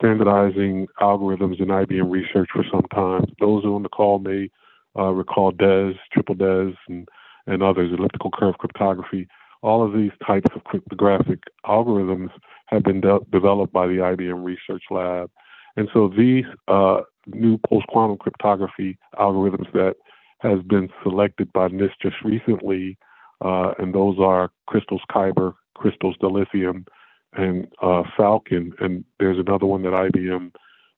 standardizing 0.00 0.88
algorithms 1.00 1.60
in 1.60 1.68
IBM 1.68 2.10
research 2.10 2.48
for 2.52 2.64
some 2.72 2.86
time. 2.94 3.24
Those 3.38 3.64
on 3.64 3.82
the 3.82 3.88
call 3.88 4.18
may 4.18 4.50
uh, 4.98 5.10
recall 5.10 5.52
DES, 5.52 5.94
triple 6.12 6.34
DES, 6.34 6.74
and, 6.88 7.08
and 7.46 7.62
others, 7.62 7.92
elliptical 7.96 8.30
curve 8.32 8.56
cryptography. 8.58 9.28
All 9.62 9.84
of 9.84 9.92
these 9.92 10.12
types 10.26 10.48
of 10.54 10.64
cryptographic 10.64 11.40
algorithms 11.66 12.30
have 12.66 12.82
been 12.82 13.02
de- 13.02 13.20
developed 13.30 13.72
by 13.72 13.86
the 13.86 13.94
IBM 13.94 14.42
Research 14.42 14.84
Lab. 14.90 15.30
And 15.76 15.88
so 15.92 16.08
these 16.08 16.46
uh, 16.66 17.02
new 17.26 17.58
post-quantum 17.68 18.16
cryptography 18.16 18.98
algorithms 19.18 19.70
that 19.72 19.96
has 20.40 20.62
been 20.62 20.88
selected 21.02 21.52
by 21.52 21.68
NIST 21.68 21.92
just 22.00 22.16
recently, 22.24 22.96
uh, 23.44 23.72
and 23.78 23.94
those 23.94 24.18
are 24.18 24.50
Crystals 24.66 25.02
Kyber, 25.12 25.54
Crystals 25.74 26.16
Dilithium, 26.22 26.86
and 27.34 27.68
uh, 27.82 28.02
Falcon, 28.16 28.72
and 28.80 29.04
there's 29.18 29.38
another 29.38 29.66
one 29.66 29.82
that 29.82 29.92
IBM 29.92 30.52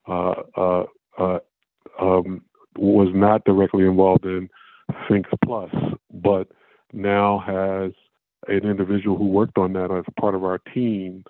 uh, 0.08 0.42
uh, 0.56 0.84
uh, 1.18 1.38
um, 2.00 2.42
was 2.76 3.08
not 3.14 3.44
directly 3.44 3.84
involved 3.84 4.24
in, 4.24 4.48
SPHINCS 5.08 5.30
Plus, 5.44 5.70
but 6.12 6.48
now 6.92 7.38
has 7.46 7.92
an 8.48 8.68
individual 8.68 9.16
who 9.16 9.28
worked 9.28 9.58
on 9.58 9.72
that 9.74 9.90
as 9.90 10.04
part 10.18 10.34
of 10.34 10.44
our 10.44 10.58
team. 10.58 11.24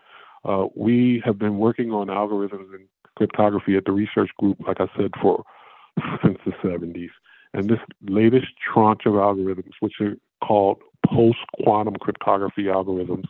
Uh, 0.45 0.67
we 0.75 1.23
have 1.25 1.39
been 1.39 1.59
working 1.59 1.91
on 1.91 2.09
algorithms 2.09 2.75
and 2.75 2.87
cryptography 3.17 3.77
at 3.77 3.85
the 3.85 3.93
research 3.93 4.31
group, 4.39 4.59
like 4.67 4.81
I 4.81 4.87
said, 4.97 5.11
for 5.21 5.45
since 6.25 6.39
the 6.45 6.53
70s. 6.65 7.11
And 7.55 7.69
this 7.69 7.79
latest 8.03 8.47
tranche 8.73 9.03
of 9.05 9.13
algorithms, 9.13 9.73
which 9.81 9.95
are 10.01 10.15
called 10.43 10.79
post 11.07 11.39
quantum 11.63 11.97
cryptography 11.97 12.65
algorithms, 12.65 13.25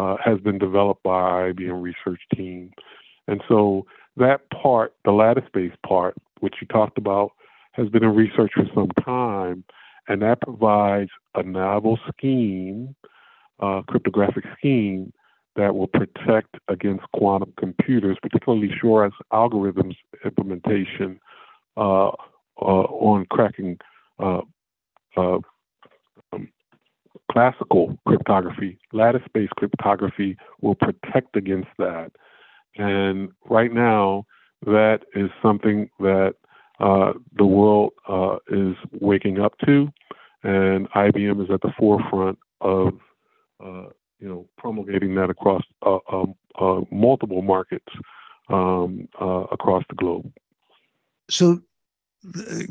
uh, 0.00 0.16
has 0.24 0.38
been 0.40 0.58
developed 0.58 1.02
by 1.02 1.52
IBM 1.52 1.82
research 1.82 2.20
team. 2.34 2.70
And 3.28 3.42
so 3.48 3.86
that 4.16 4.40
part, 4.50 4.94
the 5.04 5.12
lattice-based 5.12 5.80
part, 5.86 6.14
which 6.40 6.54
you 6.60 6.66
talked 6.68 6.96
about, 6.96 7.32
has 7.72 7.88
been 7.88 8.02
in 8.02 8.14
research 8.14 8.52
for 8.54 8.64
some 8.74 8.88
time, 9.04 9.62
and 10.08 10.22
that 10.22 10.40
provides 10.40 11.10
a 11.34 11.42
novel 11.42 11.98
scheme, 12.08 12.94
uh, 13.60 13.82
cryptographic 13.88 14.44
scheme, 14.56 15.12
that 15.56 15.74
will 15.74 15.88
protect 15.88 16.56
against 16.68 17.04
quantum 17.14 17.52
computers, 17.58 18.16
particularly 18.22 18.70
Shor's 18.80 19.12
algorithms 19.32 19.96
implementation 20.24 21.20
uh, 21.76 22.08
uh, 22.08 22.84
on 23.10 23.26
cracking 23.30 23.78
uh, 24.18 24.40
uh, 25.16 25.38
classical 27.30 27.96
cryptography, 28.06 28.78
lattice 28.92 29.22
based 29.32 29.52
cryptography 29.56 30.36
will 30.60 30.74
protect 30.74 31.36
against 31.36 31.68
that. 31.78 32.12
And 32.76 33.30
right 33.48 33.72
now, 33.72 34.26
that 34.64 35.00
is 35.14 35.30
something 35.42 35.88
that 36.00 36.34
uh, 36.80 37.12
the 37.36 37.44
world 37.44 37.92
uh, 38.08 38.36
is 38.50 38.74
waking 39.00 39.38
up 39.40 39.52
to, 39.66 39.88
and 40.42 40.90
IBM 40.90 41.42
is 41.44 41.50
at 41.50 41.60
the 41.60 41.72
forefront 41.78 42.38
of 42.60 42.94
uh, 43.62 43.86
you 44.20 44.28
know, 44.28 44.46
promulgating 44.58 45.14
that 45.16 45.30
across 45.30 45.62
uh, 45.84 45.98
um, 46.12 46.34
uh, 46.60 46.80
multiple 46.90 47.42
markets 47.42 47.92
um, 48.48 49.08
uh, 49.20 49.44
across 49.50 49.82
the 49.88 49.96
globe. 49.96 50.30
So, 51.30 51.62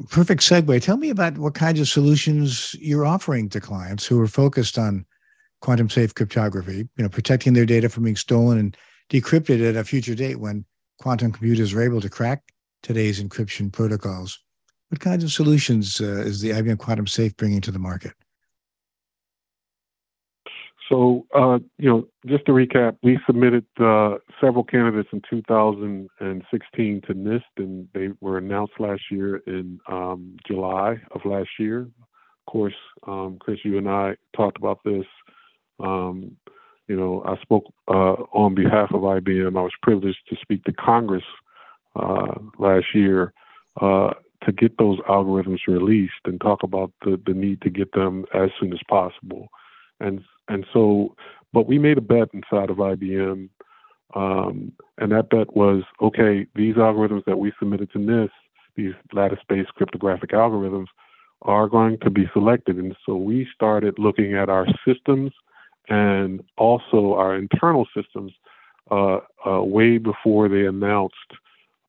perfect 0.09 0.41
segue. 0.41 0.81
Tell 0.81 0.97
me 0.97 1.09
about 1.09 1.37
what 1.37 1.53
kinds 1.53 1.79
of 1.79 1.87
solutions 1.87 2.75
you're 2.79 3.05
offering 3.05 3.49
to 3.49 3.59
clients 3.59 4.05
who 4.05 4.19
are 4.21 4.27
focused 4.27 4.77
on 4.77 5.05
quantum 5.61 5.89
safe 5.89 6.13
cryptography. 6.13 6.87
You 6.97 7.03
know, 7.03 7.09
protecting 7.09 7.53
their 7.53 7.65
data 7.65 7.89
from 7.89 8.03
being 8.03 8.15
stolen 8.15 8.57
and 8.57 8.77
decrypted 9.09 9.67
at 9.67 9.75
a 9.75 9.83
future 9.83 10.15
date 10.15 10.39
when 10.39 10.65
quantum 10.99 11.31
computers 11.31 11.73
are 11.73 11.81
able 11.81 12.01
to 12.01 12.09
crack 12.09 12.43
today's 12.83 13.21
encryption 13.21 13.71
protocols. 13.71 14.39
What 14.89 15.01
kinds 15.01 15.23
of 15.23 15.31
solutions 15.31 16.01
uh, 16.01 16.21
is 16.21 16.41
the 16.41 16.49
IBM 16.49 16.79
Quantum 16.79 17.07
Safe 17.07 17.35
bringing 17.37 17.61
to 17.61 17.71
the 17.71 17.79
market? 17.79 18.13
So, 20.89 21.27
uh, 21.35 21.59
you 21.77 21.87
know, 21.87 22.07
just 22.25 22.45
to 22.47 22.51
recap, 22.51 22.97
we 23.03 23.19
submitted 23.27 23.65
uh, 23.79 24.15
several 24.41 24.63
candidates 24.63 25.09
in 25.13 25.21
2016 25.29 27.01
to 27.01 27.13
NIST, 27.13 27.41
and 27.57 27.87
they 27.93 28.09
were 28.21 28.39
announced 28.39 28.73
last 28.79 29.03
year 29.11 29.37
in 29.45 29.79
um, 29.87 30.35
July 30.47 30.99
of 31.11 31.23
last 31.25 31.49
year. 31.59 31.81
Of 31.81 32.51
course, 32.51 32.75
um, 33.05 33.37
Chris, 33.39 33.59
you 33.63 33.77
and 33.77 33.87
I 33.87 34.15
talked 34.35 34.57
about 34.57 34.79
this. 34.83 35.05
Um, 35.79 36.35
you 36.87 36.95
know, 36.95 37.23
I 37.23 37.39
spoke 37.43 37.65
uh, 37.87 38.23
on 38.33 38.55
behalf 38.55 38.89
of 38.91 39.01
IBM. 39.01 39.55
I 39.55 39.61
was 39.61 39.73
privileged 39.83 40.27
to 40.29 40.35
speak 40.41 40.63
to 40.63 40.73
Congress 40.73 41.23
uh, 41.95 42.33
last 42.57 42.87
year 42.95 43.31
uh, 43.79 44.13
to 44.43 44.51
get 44.51 44.79
those 44.79 44.97
algorithms 45.01 45.59
released 45.67 46.13
and 46.25 46.41
talk 46.41 46.63
about 46.63 46.91
the, 47.05 47.21
the 47.27 47.33
need 47.33 47.61
to 47.61 47.69
get 47.69 47.91
them 47.91 48.25
as 48.33 48.49
soon 48.59 48.73
as 48.73 48.79
possible. 48.89 49.49
And 49.99 50.23
and 50.47 50.65
so, 50.73 51.15
but 51.53 51.67
we 51.67 51.77
made 51.77 51.97
a 51.97 52.01
bet 52.01 52.29
inside 52.33 52.69
of 52.69 52.77
IBM, 52.77 53.49
um, 54.15 54.71
and 54.97 55.11
that 55.11 55.29
bet 55.29 55.55
was 55.55 55.83
okay. 56.01 56.47
These 56.55 56.75
algorithms 56.75 57.25
that 57.25 57.37
we 57.37 57.51
submitted 57.59 57.91
to 57.91 57.99
NIST, 57.99 58.29
these 58.75 58.93
lattice-based 59.13 59.73
cryptographic 59.75 60.31
algorithms, 60.31 60.87
are 61.43 61.67
going 61.67 61.97
to 61.99 62.09
be 62.09 62.29
selected. 62.33 62.77
And 62.77 62.95
so 63.05 63.15
we 63.15 63.47
started 63.53 63.99
looking 63.99 64.35
at 64.35 64.49
our 64.49 64.67
systems 64.85 65.31
and 65.87 66.43
also 66.57 67.13
our 67.13 67.35
internal 67.35 67.87
systems 67.95 68.31
uh, 68.91 69.19
uh, 69.45 69.61
way 69.61 69.97
before 69.97 70.49
they 70.49 70.65
announced 70.65 71.15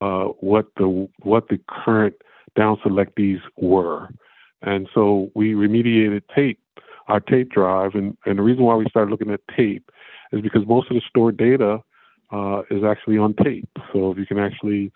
uh, 0.00 0.24
what 0.40 0.66
the 0.76 1.08
what 1.22 1.48
the 1.48 1.58
current 1.68 2.14
down 2.56 2.76
selectees 2.84 3.40
were. 3.56 4.08
And 4.62 4.88
so 4.94 5.30
we 5.34 5.52
remediated 5.52 6.22
tape 6.34 6.58
our 7.10 7.20
tape 7.20 7.50
drive. 7.50 7.94
And, 7.94 8.16
and 8.26 8.38
the 8.38 8.42
reason 8.42 8.64
why 8.64 8.74
we 8.74 8.86
started 8.88 9.10
looking 9.10 9.30
at 9.30 9.40
tape 9.56 9.90
is 10.32 10.40
because 10.40 10.66
most 10.66 10.90
of 10.90 10.94
the 10.94 11.02
stored 11.08 11.36
data 11.36 11.80
uh, 12.32 12.62
is 12.70 12.84
actually 12.84 13.18
on 13.18 13.34
tape. 13.34 13.68
So 13.92 14.12
if 14.12 14.18
you 14.18 14.26
can 14.26 14.38
actually, 14.38 14.92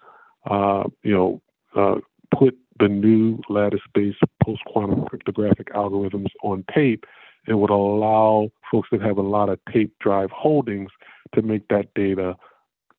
uh, 0.49 0.85
you 1.03 1.15
know, 1.15 1.43
uh, 1.77 1.97
put 2.37 2.57
the 2.79 2.89
new 2.89 3.41
lattice-based 3.49 4.19
post-quantum 4.43 5.05
cryptographic 5.07 5.73
algorithms 5.73 6.29
on 6.43 6.65
tape, 6.75 7.05
it 7.47 7.55
would 7.55 7.71
allow 7.71 8.49
folks 8.71 8.89
that 8.91 9.03
have 9.03 9.19
a 9.19 9.23
lot 9.23 9.49
of 9.49 9.59
tape 9.73 9.93
drive 10.01 10.31
holdings 10.31 10.91
to 11.35 11.43
make 11.43 11.67
that 11.69 11.93
data 11.95 12.35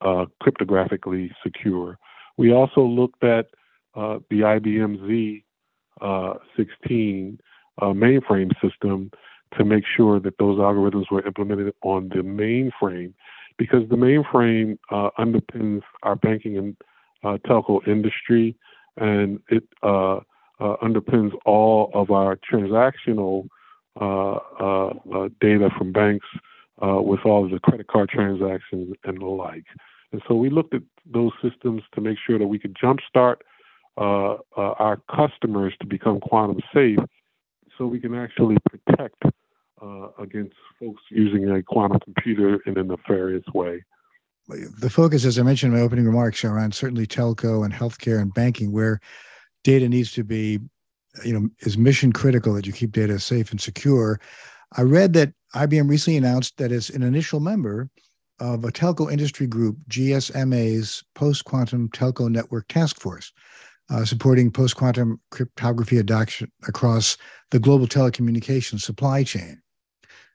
uh, 0.01 0.25
cryptographically 0.43 1.29
secure. 1.43 1.97
We 2.37 2.53
also 2.53 2.81
looked 2.81 3.23
at 3.23 3.47
uh, 3.95 4.19
the 4.29 4.41
IBM 4.41 5.07
Z 5.07 5.43
uh, 6.01 6.33
16 6.57 7.39
uh, 7.81 7.87
mainframe 7.87 8.51
system 8.61 9.11
to 9.57 9.63
make 9.63 9.83
sure 9.95 10.19
that 10.19 10.37
those 10.37 10.57
algorithms 10.57 11.09
were 11.11 11.25
implemented 11.25 11.73
on 11.81 12.09
the 12.09 12.21
mainframe 12.21 13.13
because 13.57 13.87
the 13.89 13.95
mainframe 13.95 14.77
uh, 14.91 15.09
underpins 15.17 15.81
our 16.03 16.15
banking 16.15 16.57
and 16.57 16.75
uh, 17.23 17.37
telco 17.47 17.85
industry 17.87 18.55
and 18.97 19.39
it 19.49 19.63
uh, 19.83 20.17
uh, 20.59 20.75
underpins 20.83 21.31
all 21.45 21.89
of 21.93 22.11
our 22.11 22.37
transactional 22.37 23.47
uh, 23.99 24.39
data 25.41 25.69
from 25.77 25.91
banks 25.91 26.25
with 26.81 27.19
all 27.25 27.45
of 27.45 27.51
the 27.51 27.59
credit 27.59 27.87
card 27.87 28.09
transactions 28.09 28.93
and 29.05 29.21
the 29.21 29.25
like. 29.25 29.65
And 30.11 30.21
so 30.27 30.35
we 30.35 30.49
looked 30.49 30.73
at 30.73 30.81
those 31.05 31.31
systems 31.41 31.81
to 31.93 32.01
make 32.01 32.17
sure 32.25 32.37
that 32.37 32.47
we 32.47 32.59
could 32.59 32.75
jumpstart 32.75 33.37
our 33.97 35.01
customers 35.13 35.73
to 35.79 35.87
become 35.87 36.19
quantum 36.19 36.59
safe 36.73 36.99
so 37.77 37.87
we 37.87 37.99
can 37.99 38.15
actually 38.15 38.57
protect 38.69 39.21
uh, 39.81 40.07
against 40.19 40.55
folks 40.79 41.01
using 41.09 41.49
a 41.49 41.61
quantum 41.61 41.99
computer 41.99 42.59
in 42.65 42.77
a 42.77 42.83
nefarious 42.83 43.43
way. 43.53 43.83
The 44.47 44.89
focus, 44.89 45.25
as 45.25 45.39
I 45.39 45.43
mentioned 45.43 45.73
in 45.73 45.79
my 45.79 45.85
opening 45.85 46.05
remarks, 46.05 46.45
are 46.45 46.59
on 46.59 46.71
certainly 46.71 47.07
telco 47.07 47.65
and 47.65 47.73
healthcare 47.73 48.21
and 48.21 48.33
banking, 48.33 48.71
where 48.71 48.99
data 49.63 49.89
needs 49.89 50.11
to 50.13 50.23
be, 50.23 50.59
you 51.23 51.33
know, 51.33 51.49
is 51.61 51.77
mission 51.77 52.13
critical 52.13 52.53
that 52.53 52.67
you 52.67 52.73
keep 52.73 52.91
data 52.91 53.19
safe 53.19 53.49
and 53.49 53.59
secure. 53.59 54.19
I 54.73 54.83
read 54.83 55.13
that 55.13 55.33
IBM 55.55 55.89
recently 55.89 56.17
announced 56.17 56.57
that 56.57 56.71
it's 56.71 56.91
an 56.91 57.01
initial 57.01 57.39
member 57.39 57.89
of 58.39 58.65
a 58.65 58.71
telco 58.71 59.11
industry 59.11 59.47
group, 59.47 59.77
GSMA's 59.89 61.03
Post 61.15 61.45
Quantum 61.45 61.89
Telco 61.89 62.29
Network 62.29 62.67
Task 62.67 62.99
Force 62.99 63.31
uh, 63.89 64.05
supporting 64.05 64.51
post 64.51 64.75
quantum 64.75 65.19
cryptography 65.31 65.97
adoption 65.97 66.51
across 66.67 67.17
the 67.51 67.59
global 67.59 67.87
telecommunications 67.87 68.81
supply 68.81 69.23
chain. 69.23 69.61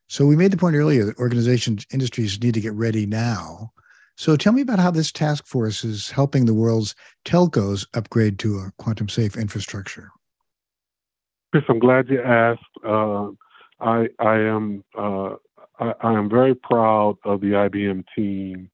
So 0.08 0.26
we 0.26 0.36
made 0.36 0.50
the 0.50 0.56
point 0.56 0.76
earlier 0.76 1.04
that 1.04 1.18
organizations, 1.18 1.86
industries 1.92 2.42
need 2.42 2.54
to 2.54 2.60
get 2.60 2.72
ready 2.74 3.06
now. 3.06 3.72
So 4.16 4.36
tell 4.36 4.52
me 4.52 4.62
about 4.62 4.78
how 4.78 4.90
this 4.90 5.12
task 5.12 5.46
force 5.46 5.84
is 5.84 6.10
helping 6.10 6.46
the 6.46 6.54
world's 6.54 6.94
telcos 7.24 7.86
upgrade 7.94 8.38
to 8.40 8.58
a 8.58 8.72
quantum 8.78 9.08
safe 9.08 9.36
infrastructure. 9.36 10.10
Chris, 11.52 11.64
I'm 11.68 11.78
glad 11.78 12.08
you 12.08 12.20
asked. 12.22 12.60
Uh, 12.86 13.28
I, 13.80 14.08
I 14.18 14.36
am 14.38 14.84
uh, 14.96 15.36
I, 15.78 15.94
I, 16.02 16.12
am 16.12 16.28
very 16.28 16.54
proud 16.54 17.16
of 17.24 17.40
the 17.40 17.52
IBM 17.52 18.04
team 18.14 18.70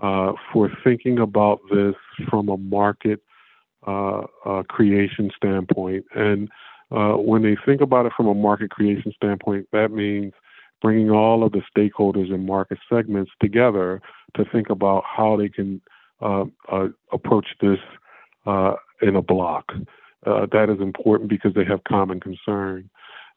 uh, 0.00 0.32
for 0.52 0.70
thinking 0.84 1.18
about 1.18 1.60
this 1.70 1.94
from 2.30 2.48
a 2.48 2.56
market 2.56 3.20
creation 4.68 5.30
standpoint. 5.36 6.04
And 6.14 6.48
uh, 6.90 7.14
when 7.14 7.42
they 7.42 7.56
think 7.64 7.80
about 7.80 8.06
it 8.06 8.12
from 8.16 8.26
a 8.26 8.34
market 8.34 8.70
creation 8.70 9.12
standpoint, 9.16 9.68
that 9.72 9.90
means 9.90 10.32
bringing 10.80 11.10
all 11.10 11.42
of 11.42 11.52
the 11.52 11.62
stakeholders 11.76 12.32
and 12.32 12.46
market 12.46 12.78
segments 12.92 13.30
together 13.40 14.00
to 14.36 14.44
think 14.52 14.70
about 14.70 15.02
how 15.04 15.36
they 15.36 15.48
can 15.48 15.80
uh, 16.20 16.44
uh, 16.70 16.88
approach 17.12 17.46
this 17.60 17.78
uh, 18.46 18.74
in 19.02 19.16
a 19.16 19.22
block. 19.22 19.72
that 20.24 20.68
is 20.74 20.80
important 20.80 21.28
because 21.28 21.52
they 21.54 21.64
have 21.64 21.82
common 21.84 22.20
concern. 22.20 22.88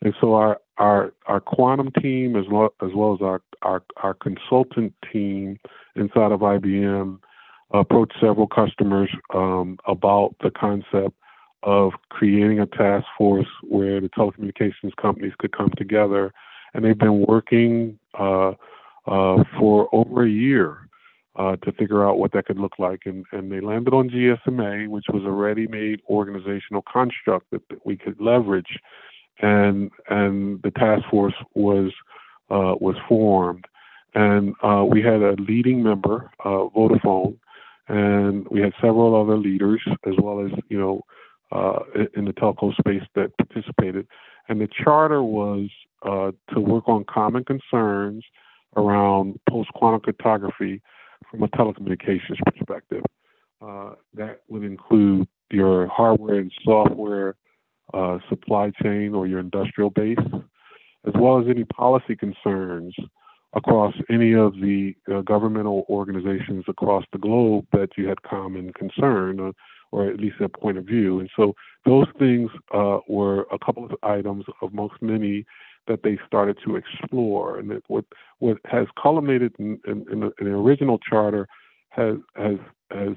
And 0.01 0.13
so 0.21 0.35
our 0.35 0.59
our 0.77 1.11
our 1.25 1.39
quantum 1.39 1.91
team 1.91 2.35
as 2.35 2.45
well 2.51 2.73
as 2.83 2.91
well 2.93 3.15
as 3.15 3.21
our 3.21 3.41
our, 3.63 3.83
our 4.03 4.13
consultant 4.13 4.93
team 5.11 5.57
inside 5.95 6.31
of 6.31 6.41
IBM 6.41 7.17
approached 7.71 8.13
several 8.21 8.47
customers 8.47 9.09
um, 9.33 9.77
about 9.85 10.35
the 10.41 10.51
concept 10.51 11.15
of 11.63 11.91
creating 12.09 12.59
a 12.59 12.65
task 12.65 13.05
force 13.17 13.47
where 13.63 13.99
the 13.99 14.09
telecommunications 14.09 14.95
companies 15.01 15.33
could 15.37 15.55
come 15.55 15.71
together. 15.77 16.33
And 16.73 16.85
they've 16.85 16.97
been 16.97 17.25
working 17.27 17.97
uh, 18.17 18.51
uh, 19.07 19.43
for 19.57 19.89
over 19.93 20.23
a 20.23 20.29
year 20.29 20.87
uh, 21.35 21.55
to 21.57 21.71
figure 21.73 22.07
out 22.07 22.19
what 22.19 22.31
that 22.33 22.45
could 22.45 22.59
look 22.59 22.79
like. 22.79 23.01
And, 23.05 23.25
and 23.31 23.51
they 23.51 23.59
landed 23.59 23.93
on 23.93 24.09
GSMA, 24.09 24.87
which 24.87 25.05
was 25.11 25.23
a 25.25 25.31
ready 25.31 25.67
made 25.67 26.01
organizational 26.09 26.83
construct 26.91 27.51
that, 27.51 27.61
that, 27.69 27.85
we 27.85 27.95
could 27.95 28.19
leverage. 28.19 28.79
And, 29.39 29.91
and 30.09 30.61
the 30.63 30.71
task 30.71 31.03
force 31.09 31.35
was, 31.53 31.91
uh, 32.49 32.75
was 32.79 32.95
formed. 33.07 33.65
And 34.15 34.55
uh, 34.63 34.83
we 34.89 35.01
had 35.01 35.21
a 35.21 35.33
leading 35.33 35.83
member, 35.83 36.31
uh, 36.43 36.69
Vodafone, 36.75 37.37
and 37.87 38.47
we 38.49 38.61
had 38.61 38.73
several 38.81 39.15
other 39.19 39.37
leaders 39.37 39.81
as 40.05 40.13
well 40.21 40.45
as 40.45 40.51
you 40.69 40.79
know 40.79 41.01
uh, 41.51 41.79
in 42.15 42.25
the 42.25 42.33
telco 42.33 42.75
space 42.75 43.03
that 43.15 43.31
participated. 43.37 44.07
And 44.49 44.61
the 44.61 44.67
charter 44.83 45.23
was 45.23 45.69
uh, 46.03 46.31
to 46.53 46.59
work 46.59 46.87
on 46.87 47.05
common 47.05 47.43
concerns 47.43 48.23
around 48.75 49.39
post 49.49 49.69
quantum 49.73 50.01
cryptography 50.01 50.81
from 51.29 51.43
a 51.43 51.47
telecommunications 51.49 52.39
perspective. 52.45 53.03
Uh, 53.61 53.91
that 54.13 54.41
would 54.49 54.63
include 54.63 55.27
your 55.51 55.87
hardware 55.87 56.39
and 56.39 56.51
software 56.63 57.35
uh, 57.93 58.19
supply 58.29 58.71
chain 58.83 59.13
or 59.15 59.25
your 59.25 59.39
industrial 59.39 59.89
base, 59.89 60.17
as 61.07 61.13
well 61.15 61.39
as 61.39 61.47
any 61.49 61.63
policy 61.63 62.15
concerns 62.15 62.93
across 63.53 63.93
any 64.09 64.33
of 64.33 64.53
the 64.55 64.93
uh, 65.11 65.21
governmental 65.21 65.85
organizations 65.89 66.65
across 66.67 67.05
the 67.11 67.17
globe 67.17 67.65
that 67.71 67.89
you 67.97 68.07
had 68.07 68.21
common 68.23 68.73
concern 68.73 69.39
or, 69.39 69.49
uh, 69.49 69.51
or 69.91 70.07
at 70.07 70.19
least 70.19 70.35
a 70.41 70.49
point 70.49 70.77
of 70.77 70.85
view. 70.85 71.19
And 71.19 71.29
so 71.35 71.53
those 71.85 72.07
things 72.19 72.51
uh, 72.73 72.99
were 73.07 73.47
a 73.51 73.57
couple 73.65 73.85
of 73.85 73.91
items 74.03 74.45
amongst 74.61 75.01
many 75.01 75.45
that 75.87 76.03
they 76.03 76.19
started 76.27 76.57
to 76.65 76.75
explore. 76.75 77.57
And 77.57 77.81
what 77.87 78.03
what 78.39 78.57
has 78.65 78.87
culminated 79.01 79.53
in, 79.57 79.79
in, 79.87 80.05
in, 80.11 80.19
the, 80.19 80.31
in 80.39 80.45
the, 80.45 80.51
original 80.51 80.99
charter 80.99 81.47
has 81.89 82.17
has 82.35 82.57
has 82.91 83.15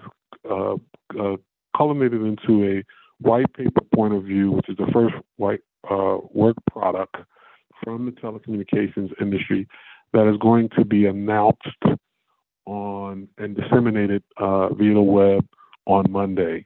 uh, 0.48 0.74
uh, 1.20 1.36
culminated 1.76 2.22
into 2.22 2.64
a 2.64 2.84
white 3.20 3.52
paper 3.54 3.82
point 3.92 4.14
of 4.14 4.22
view, 4.22 4.52
which 4.52 4.68
is 4.68 4.76
the 4.76 4.90
first 4.92 5.14
white 5.36 5.60
uh, 5.90 6.18
work 6.32 6.56
product 6.70 7.16
from 7.82 8.06
the 8.06 8.12
telecommunications 8.12 9.10
industry 9.20 9.66
that 10.12 10.28
is 10.28 10.36
going 10.38 10.68
to 10.76 10.84
be 10.84 11.06
announced 11.06 11.66
on 12.66 13.28
and 13.38 13.56
disseminated 13.56 14.22
uh, 14.36 14.72
via 14.74 14.94
the 14.94 15.02
web 15.02 15.46
on 15.86 16.10
Monday. 16.10 16.64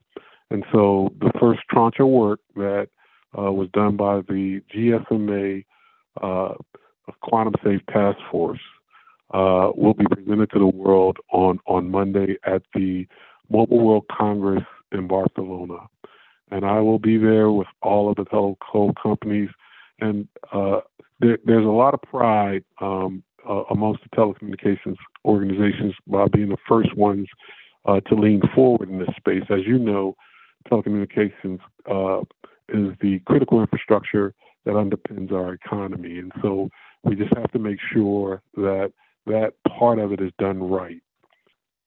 And 0.51 0.65
so 0.73 1.13
the 1.21 1.33
first 1.41 1.61
tranche 1.71 1.99
of 1.99 2.09
work 2.09 2.41
that 2.57 2.89
uh, 3.37 3.51
was 3.53 3.69
done 3.73 3.97
by 3.97 4.21
the 4.21 4.61
GSMA 4.75 5.65
uh, 6.23 6.55
Quantum 7.23 7.55
Safe 7.65 7.81
Task 7.91 8.19
Force 8.31 8.61
uh, 9.33 9.71
will 9.75 9.95
be 9.95 10.05
presented 10.11 10.51
to 10.51 10.59
the 10.59 10.67
world 10.67 11.19
on, 11.33 11.59
on 11.67 11.91
Monday 11.91 12.37
at 12.47 12.63
the 12.75 13.07
Mobile 13.51 13.81
World 13.81 14.05
Congress 14.11 14.65
in 14.93 15.09
Barcelona. 15.09 15.79
And 16.51 16.65
I 16.65 16.81
will 16.81 16.99
be 16.99 17.17
there 17.19 17.51
with 17.51 17.67
all 17.83 18.11
of 18.11 18.17
the 18.17 18.25
telco 18.25 18.95
companies. 19.03 19.49
And 20.01 20.29
uh, 20.53 20.81
there, 21.21 21.39
there's 21.45 21.65
a 21.65 21.69
lot 21.69 21.95
of 21.95 22.03
pride 22.03 22.65
um, 22.81 23.23
uh, 23.49 23.65
amongst 23.71 24.03
the 24.03 24.17
telecommunications 24.17 24.97
organizations 25.25 25.95
by 26.07 26.27
being 26.29 26.49
the 26.49 26.57
first 26.69 26.95
ones 26.97 27.27
uh, 27.87 28.01
to 28.01 28.15
lean 28.15 28.41
forward 28.55 28.89
in 28.89 28.99
this 28.99 29.15
space. 29.17 29.45
As 29.51 29.61
you 29.67 29.79
know, 29.79 30.17
telecommunications 30.71 31.61
uh, 31.91 32.21
is 32.69 32.95
the 33.01 33.21
critical 33.27 33.61
infrastructure 33.61 34.35
that 34.65 34.73
underpins 34.73 35.33
our 35.33 35.53
economy. 35.53 36.19
And 36.19 36.33
so 36.43 36.71
we 37.03 37.15
just 37.15 37.35
have 37.37 37.51
to 37.53 37.59
make 37.59 37.79
sure 37.93 38.43
that 38.55 38.93
that 39.27 39.55
part 39.69 39.99
of 39.99 40.13
it 40.13 40.21
is 40.21 40.33
done 40.39 40.63
right. 40.63 41.01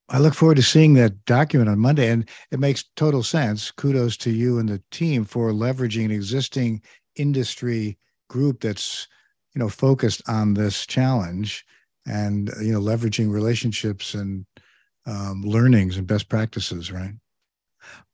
I 0.10 0.20
look 0.20 0.36
forward 0.36 0.56
to 0.56 0.64
seeing 0.64 0.94
that 0.94 1.26
document 1.26 1.70
on 1.70 1.80
Monday, 1.80 2.10
and 2.10 2.30
it 2.52 2.60
makes 2.60 2.86
total 2.96 3.24
sense. 3.24 3.72
Kudos 3.72 4.16
to 4.18 4.32
you 4.32 4.58
and 4.58 4.70
the 4.70 4.82
team 4.90 5.26
for 5.26 5.52
leveraging 5.52 6.06
an 6.06 6.12
existing 6.12 6.82
industry 7.16 7.98
group 8.30 8.62
that's 8.62 9.08
you 9.58 9.64
know 9.64 9.70
focused 9.70 10.22
on 10.30 10.54
this 10.54 10.86
challenge 10.86 11.66
and 12.06 12.52
you 12.62 12.72
know 12.72 12.80
leveraging 12.80 13.32
relationships 13.34 14.14
and 14.14 14.46
um, 15.08 15.42
learnings 15.42 15.98
and 15.98 16.06
best 16.06 16.30
practices 16.30 16.92
right? 16.92 17.14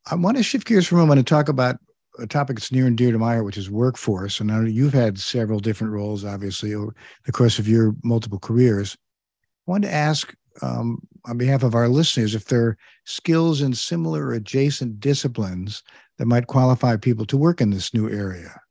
I 0.10 0.16
want 0.16 0.38
to 0.38 0.44
shift 0.44 0.66
gears 0.66 0.88
for 0.88 0.96
a 0.96 1.00
moment 1.00 1.18
and 1.18 1.28
talk 1.28 1.50
about 1.50 1.76
a 2.18 2.26
topic 2.26 2.56
that's 2.56 2.72
near 2.72 2.88
and 2.88 2.98
dear 2.98 3.12
to 3.12 3.18
my 3.18 3.34
heart 3.34 3.44
which 3.44 3.58
is 3.58 3.70
workforce. 3.70 4.40
And 4.40 4.54
I 4.54 4.60
know 4.60 4.70
you've 4.70 4.94
had 4.94 5.20
several 5.20 5.60
different 5.60 5.92
roles 5.92 6.24
obviously 6.24 6.74
over 6.74 6.96
the 7.26 7.34
course 7.34 7.60
of 7.60 7.68
your 7.68 7.94
multiple 8.06 8.40
careers. 8.40 8.96
I 9.68 9.72
wanted 9.72 9.88
to 9.88 9.94
ask 9.94 10.34
um, 10.62 11.06
on 11.26 11.38
behalf 11.38 11.64
of 11.64 11.76
our 11.76 11.90
listeners 11.90 12.36
if 12.36 12.46
there 12.46 12.68
are 12.68 12.78
skills 13.04 13.62
in 13.62 13.74
similar 13.74 14.32
adjacent 14.32 15.02
disciplines 15.02 15.84
that 16.20 16.26
might 16.26 16.48
qualify 16.48 16.96
people 16.96 17.26
to 17.26 17.36
work 17.36 17.60
in 17.60 17.72
this 17.72 17.94
new 17.94 18.10
area? 18.10 18.62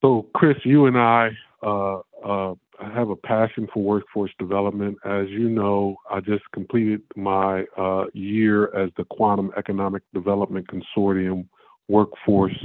So 0.00 0.26
chris 0.32 0.56
you 0.64 0.86
and 0.86 0.96
i 0.96 1.36
uh, 1.62 1.98
uh, 2.24 2.54
I 2.80 2.92
have 2.94 3.10
a 3.10 3.16
passion 3.16 3.66
for 3.72 3.82
workforce 3.82 4.30
development. 4.38 4.98
As 5.04 5.28
you 5.28 5.48
know, 5.48 5.96
I 6.10 6.20
just 6.20 6.44
completed 6.52 7.02
my 7.16 7.64
uh, 7.76 8.04
year 8.12 8.74
as 8.76 8.90
the 8.96 9.04
Quantum 9.04 9.52
Economic 9.56 10.02
Development 10.14 10.66
Consortium 10.68 11.46
Workforce 11.88 12.56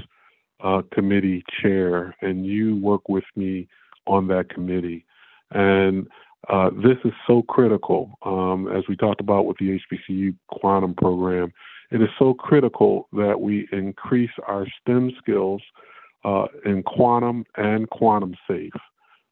uh, 0.63 0.82
Committee 0.93 1.43
Chair, 1.62 2.15
and 2.21 2.45
you 2.45 2.77
work 2.77 3.10
with 3.10 3.23
me 3.36 3.67
on 4.06 4.27
that 4.27 4.49
committee. 4.49 5.06
And 5.51 6.08
uh, 6.49 6.69
this 6.71 6.97
is 7.06 7.13
so 7.25 7.41
critical, 7.43 8.17
um, 8.23 8.67
as 8.75 8.84
we 8.88 8.95
talked 8.95 9.21
about 9.21 9.45
with 9.45 9.58
the 9.58 9.79
HBCU 9.79 10.36
Quantum 10.49 10.93
program. 10.93 11.51
It 11.91 12.01
is 12.01 12.10
so 12.17 12.34
critical 12.34 13.08
that 13.13 13.39
we 13.39 13.67
increase 13.71 14.32
our 14.47 14.65
STEM 14.82 15.12
skills 15.19 15.62
uh, 16.23 16.45
in 16.65 16.83
quantum 16.83 17.45
and 17.57 17.89
quantum 17.89 18.36
safe. 18.47 18.73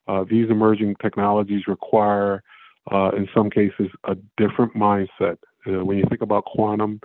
Uh, 0.07 0.25
these 0.29 0.49
emerging 0.49 0.95
technologies 1.01 1.67
require, 1.67 2.43
uh, 2.91 3.11
in 3.15 3.27
some 3.33 3.49
cases, 3.49 3.87
a 4.05 4.15
different 4.37 4.75
mindset. 4.75 5.37
Uh, 5.67 5.85
when 5.85 5.97
you 5.97 6.03
think 6.09 6.21
about 6.21 6.43
quantum 6.45 6.99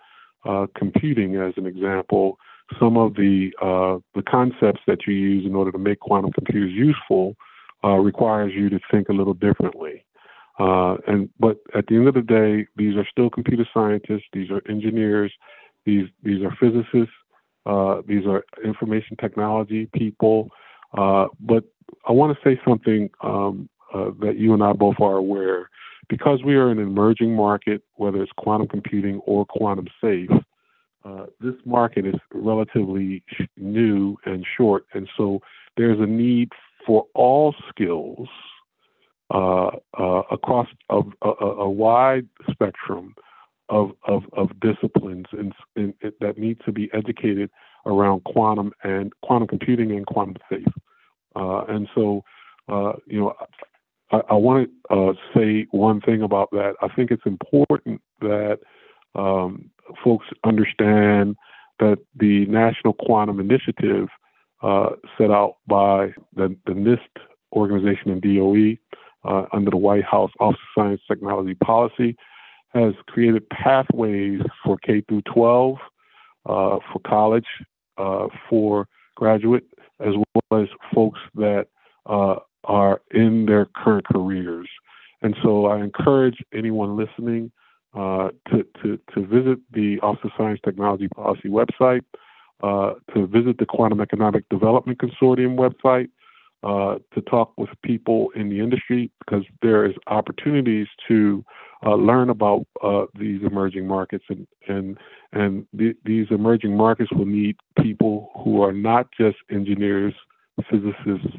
uh, 0.44 0.66
computing, 0.76 1.36
as 1.36 1.52
an 1.56 1.66
example, 1.66 2.38
some 2.80 2.96
of 2.96 3.14
the 3.14 3.52
uh, 3.62 3.98
the 4.14 4.22
concepts 4.22 4.80
that 4.86 5.06
you 5.06 5.14
use 5.14 5.46
in 5.46 5.54
order 5.54 5.70
to 5.70 5.78
make 5.78 6.00
quantum 6.00 6.32
computers 6.32 6.72
useful 6.72 7.36
requires 7.84 8.52
you 8.52 8.68
to 8.68 8.80
think 8.90 9.08
a 9.08 9.12
little 9.12 9.34
differently. 9.34 10.04
and 10.58 11.28
but 11.38 11.58
at 11.76 11.86
the 11.86 11.94
end 11.94 12.08
of 12.08 12.14
the 12.14 12.22
day, 12.22 12.66
these 12.74 12.96
are 12.96 13.06
still 13.08 13.30
computer 13.30 13.64
scientists. 13.72 14.24
These 14.32 14.50
are 14.50 14.60
engineers. 14.68 15.32
These 15.84 16.08
these 16.24 16.42
are 16.42 16.50
physicists. 16.58 17.14
Uh, 17.66 18.02
these 18.06 18.24
are 18.26 18.44
information 18.64 19.16
technology 19.20 19.88
people. 19.92 20.50
Uh, 20.96 21.26
but 21.40 21.64
I 22.08 22.12
want 22.12 22.36
to 22.36 22.48
say 22.48 22.60
something 22.66 23.10
um, 23.22 23.68
uh, 23.92 24.10
that 24.20 24.36
you 24.38 24.54
and 24.54 24.62
I 24.62 24.72
both 24.72 24.96
are 25.00 25.16
aware. 25.16 25.70
Because 26.08 26.44
we 26.44 26.54
are 26.54 26.70
an 26.70 26.78
emerging 26.78 27.34
market, 27.34 27.82
whether 27.94 28.22
it's 28.22 28.30
quantum 28.36 28.68
computing 28.68 29.20
or 29.26 29.44
quantum 29.44 29.88
safe, 30.00 30.30
uh, 31.04 31.26
this 31.40 31.54
market 31.64 32.06
is 32.06 32.14
relatively 32.32 33.24
new 33.56 34.16
and 34.24 34.46
short. 34.56 34.86
And 34.94 35.08
so 35.16 35.40
there's 35.76 35.98
a 35.98 36.06
need 36.06 36.50
for 36.86 37.06
all 37.14 37.54
skills 37.68 38.28
uh, 39.30 39.70
across 40.30 40.68
a, 40.90 41.00
a, 41.22 41.30
a, 41.30 41.68
wide 41.68 42.28
spectrum 42.50 43.14
of, 43.68 43.92
of, 44.06 44.22
of 44.32 44.48
disciplines 44.60 45.26
in, 45.32 45.52
in, 45.74 45.94
in, 46.00 46.12
that 46.20 46.38
need 46.38 46.58
to 46.64 46.72
be 46.72 46.90
educated 46.92 47.50
around 47.84 48.24
quantum 48.24 48.72
and 48.82 49.12
quantum 49.22 49.48
computing 49.48 49.92
and 49.92 50.06
quantum 50.06 50.36
safe. 50.50 50.66
Uh, 51.34 51.64
and 51.68 51.88
so, 51.94 52.22
uh, 52.68 52.92
you 53.06 53.20
know, 53.20 53.34
I, 54.10 54.20
I 54.30 54.34
want 54.34 54.70
to 54.90 54.94
uh, 54.94 55.12
say 55.34 55.66
one 55.70 56.00
thing 56.00 56.22
about 56.22 56.50
that. 56.52 56.74
I 56.80 56.88
think 56.88 57.10
it's 57.10 57.26
important 57.26 58.00
that 58.20 58.58
um, 59.14 59.70
folks 60.02 60.26
understand 60.44 61.36
that 61.78 61.98
the 62.14 62.46
National 62.46 62.94
Quantum 62.94 63.40
Initiative 63.40 64.08
uh, 64.62 64.90
set 65.18 65.30
out 65.30 65.56
by 65.66 66.12
the, 66.34 66.56
the 66.66 66.72
NIST 66.72 66.98
organization 67.52 68.10
and 68.10 68.22
DOE 68.22 68.76
uh, 69.28 69.46
under 69.52 69.70
the 69.70 69.76
White 69.76 70.04
House 70.04 70.30
Office 70.40 70.58
of 70.74 70.82
Science 70.82 71.00
Technology 71.08 71.54
Policy 71.54 72.16
has 72.76 72.94
created 73.08 73.48
pathways 73.50 74.40
for 74.64 74.76
K 74.78 75.02
through 75.08 75.22
12, 75.34 75.76
uh, 76.46 76.78
for 76.92 77.00
college, 77.06 77.46
uh, 77.98 78.28
for 78.48 78.86
graduate, 79.14 79.64
as 80.00 80.14
well 80.14 80.62
as 80.62 80.68
folks 80.94 81.20
that 81.34 81.66
uh, 82.06 82.36
are 82.64 83.00
in 83.12 83.46
their 83.46 83.66
current 83.76 84.06
careers. 84.06 84.68
And 85.22 85.34
so 85.42 85.66
I 85.66 85.82
encourage 85.82 86.36
anyone 86.52 86.96
listening 86.96 87.50
uh, 87.94 88.28
to, 88.50 88.66
to, 88.82 88.98
to 89.14 89.26
visit 89.26 89.58
the 89.72 89.98
Office 90.02 90.24
of 90.24 90.30
Science 90.36 90.60
Technology 90.64 91.08
Policy 91.08 91.48
website, 91.48 92.02
uh, 92.62 92.94
to 93.14 93.26
visit 93.26 93.58
the 93.58 93.66
Quantum 93.66 94.00
Economic 94.00 94.48
Development 94.50 94.98
Consortium 94.98 95.56
website, 95.56 96.08
uh, 96.62 96.96
to 97.14 97.20
talk 97.22 97.52
with 97.56 97.68
people 97.82 98.28
in 98.34 98.48
the 98.48 98.60
industry 98.60 99.10
because 99.20 99.44
there 99.62 99.84
is 99.84 99.94
opportunities 100.06 100.86
to 101.06 101.44
uh, 101.84 101.94
learn 101.94 102.30
about 102.30 102.66
uh, 102.82 103.04
these 103.18 103.40
emerging 103.42 103.86
markets 103.86 104.24
and 104.28 104.46
and 104.66 104.98
and 105.32 105.66
th- 105.78 105.96
these 106.04 106.26
emerging 106.30 106.76
markets 106.76 107.10
will 107.12 107.26
need 107.26 107.56
people 107.82 108.30
who 108.42 108.62
are 108.62 108.72
not 108.72 109.06
just 109.18 109.36
engineers, 109.50 110.14
physicists, 110.70 111.36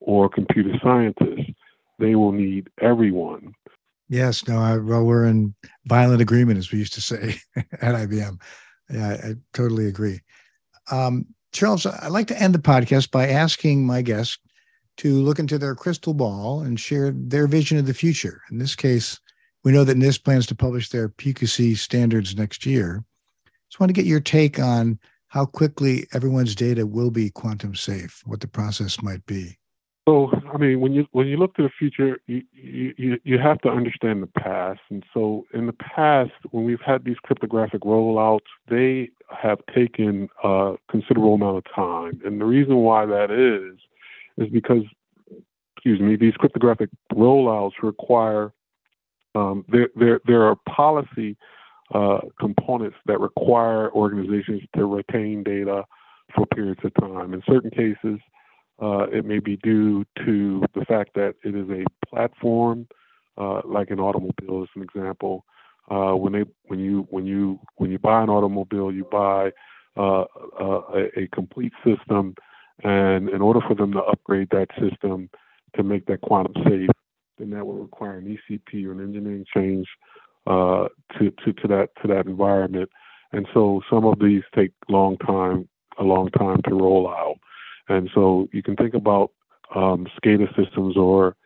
or 0.00 0.28
computer 0.28 0.72
scientists. 0.82 1.50
They 1.98 2.14
will 2.14 2.32
need 2.32 2.70
everyone. 2.80 3.54
Yes, 4.08 4.46
no, 4.48 4.58
I, 4.58 4.76
well, 4.76 5.04
we're 5.04 5.26
in 5.26 5.54
violent 5.86 6.20
agreement, 6.20 6.58
as 6.58 6.72
we 6.72 6.78
used 6.78 6.94
to 6.94 7.00
say 7.00 7.36
at 7.56 7.94
IBM. 7.94 8.40
Yeah, 8.88 9.08
I, 9.08 9.28
I 9.28 9.34
totally 9.52 9.86
agree. 9.86 10.20
Um, 10.90 11.26
Charles, 11.52 11.86
I'd 11.86 12.10
like 12.10 12.26
to 12.28 12.40
end 12.40 12.54
the 12.54 12.58
podcast 12.58 13.10
by 13.10 13.28
asking 13.28 13.86
my 13.86 14.02
guests 14.02 14.38
to 14.98 15.20
look 15.20 15.38
into 15.38 15.58
their 15.58 15.74
crystal 15.74 16.14
ball 16.14 16.60
and 16.60 16.78
share 16.78 17.12
their 17.14 17.46
vision 17.46 17.78
of 17.78 17.86
the 17.86 17.94
future. 17.94 18.42
In 18.50 18.58
this 18.58 18.74
case, 18.74 19.18
we 19.64 19.72
know 19.72 19.84
that 19.84 19.96
NIST 19.96 20.24
plans 20.24 20.46
to 20.46 20.54
publish 20.54 20.88
their 20.88 21.08
PQC 21.08 21.76
standards 21.76 22.36
next 22.36 22.64
year. 22.66 23.04
Just 23.68 23.80
want 23.80 23.90
to 23.90 23.94
get 23.94 24.06
your 24.06 24.20
take 24.20 24.58
on 24.58 24.98
how 25.28 25.46
quickly 25.46 26.06
everyone's 26.12 26.54
data 26.54 26.86
will 26.86 27.10
be 27.10 27.30
quantum 27.30 27.74
safe, 27.74 28.22
what 28.26 28.40
the 28.40 28.48
process 28.48 29.02
might 29.02 29.24
be. 29.26 29.56
So, 30.08 30.30
I 30.52 30.56
mean, 30.56 30.80
when 30.80 30.92
you 30.92 31.06
when 31.12 31.28
you 31.28 31.36
look 31.36 31.54
to 31.54 31.62
the 31.62 31.70
future, 31.78 32.18
you, 32.26 32.42
you 32.52 33.18
you 33.22 33.38
have 33.38 33.60
to 33.60 33.68
understand 33.68 34.22
the 34.22 34.40
past. 34.40 34.80
And 34.90 35.04
so, 35.14 35.46
in 35.54 35.66
the 35.66 35.72
past, 35.74 36.32
when 36.50 36.64
we've 36.64 36.80
had 36.80 37.04
these 37.04 37.18
cryptographic 37.22 37.82
rollouts, 37.82 38.40
they 38.68 39.10
have 39.30 39.58
taken 39.72 40.28
a 40.42 40.74
considerable 40.90 41.34
amount 41.34 41.58
of 41.58 41.64
time. 41.72 42.20
And 42.24 42.40
the 42.40 42.44
reason 42.44 42.76
why 42.76 43.06
that 43.06 43.30
is 43.30 43.78
is 44.40 44.48
because 44.48 44.82
excuse 45.76 46.00
me, 46.00 46.16
these 46.16 46.34
cryptographic 46.34 46.90
rollouts 47.14 47.72
require 47.82 48.52
um, 49.34 49.64
there, 49.68 49.88
there, 49.94 50.20
there 50.26 50.42
are 50.42 50.56
policy 50.68 51.36
uh, 51.94 52.18
components 52.38 52.96
that 53.06 53.20
require 53.20 53.90
organizations 53.92 54.62
to 54.76 54.86
retain 54.86 55.42
data 55.42 55.84
for 56.34 56.46
periods 56.46 56.80
of 56.84 56.92
time. 56.94 57.32
In 57.34 57.42
certain 57.48 57.70
cases, 57.70 58.20
uh, 58.82 59.06
it 59.10 59.24
may 59.24 59.38
be 59.38 59.56
due 59.58 60.04
to 60.24 60.64
the 60.74 60.84
fact 60.84 61.10
that 61.14 61.34
it 61.44 61.54
is 61.54 61.68
a 61.70 61.84
platform, 62.08 62.86
uh, 63.38 63.60
like 63.64 63.90
an 63.90 64.00
automobile, 64.00 64.62
as 64.62 64.68
an 64.76 64.82
example. 64.82 65.44
Uh, 65.90 66.12
when 66.12 66.32
they, 66.32 66.44
when 66.66 66.78
you, 66.78 67.06
when 67.10 67.26
you, 67.26 67.58
when 67.76 67.90
you 67.90 67.98
buy 67.98 68.22
an 68.22 68.30
automobile, 68.30 68.92
you 68.92 69.04
buy 69.04 69.50
uh, 69.96 70.22
uh, 70.60 70.82
a, 70.94 71.20
a 71.20 71.28
complete 71.32 71.72
system, 71.84 72.34
and 72.84 73.28
in 73.28 73.40
order 73.40 73.60
for 73.66 73.74
them 73.74 73.92
to 73.92 74.00
upgrade 74.00 74.48
that 74.50 74.68
system 74.80 75.30
to 75.76 75.82
make 75.82 76.06
that 76.06 76.20
quantum 76.22 76.54
safe, 76.64 76.90
then 77.38 77.50
that 77.50 77.66
will 77.66 77.74
require 77.74 78.18
an 78.18 78.38
ECP 78.50 78.84
or 78.86 78.92
an 78.92 79.00
engineering 79.00 79.44
change 79.54 79.86
uh, 80.46 80.88
to, 81.18 81.30
to, 81.44 81.52
to 81.52 81.68
that 81.68 81.88
to 82.02 82.08
that 82.08 82.26
environment. 82.26 82.90
And 83.32 83.46
so 83.54 83.80
some 83.90 84.04
of 84.04 84.18
these 84.18 84.42
take 84.54 84.72
long 84.88 85.16
time, 85.18 85.68
a 85.98 86.02
long 86.02 86.30
time 86.30 86.60
to 86.68 86.74
roll 86.74 87.08
out. 87.08 87.36
And 87.88 88.10
so 88.14 88.48
you 88.52 88.62
can 88.62 88.76
think 88.76 88.94
about 88.94 89.30
um, 89.74 90.06
SCADA 90.18 90.48
systems 90.56 90.96
or 90.96 91.36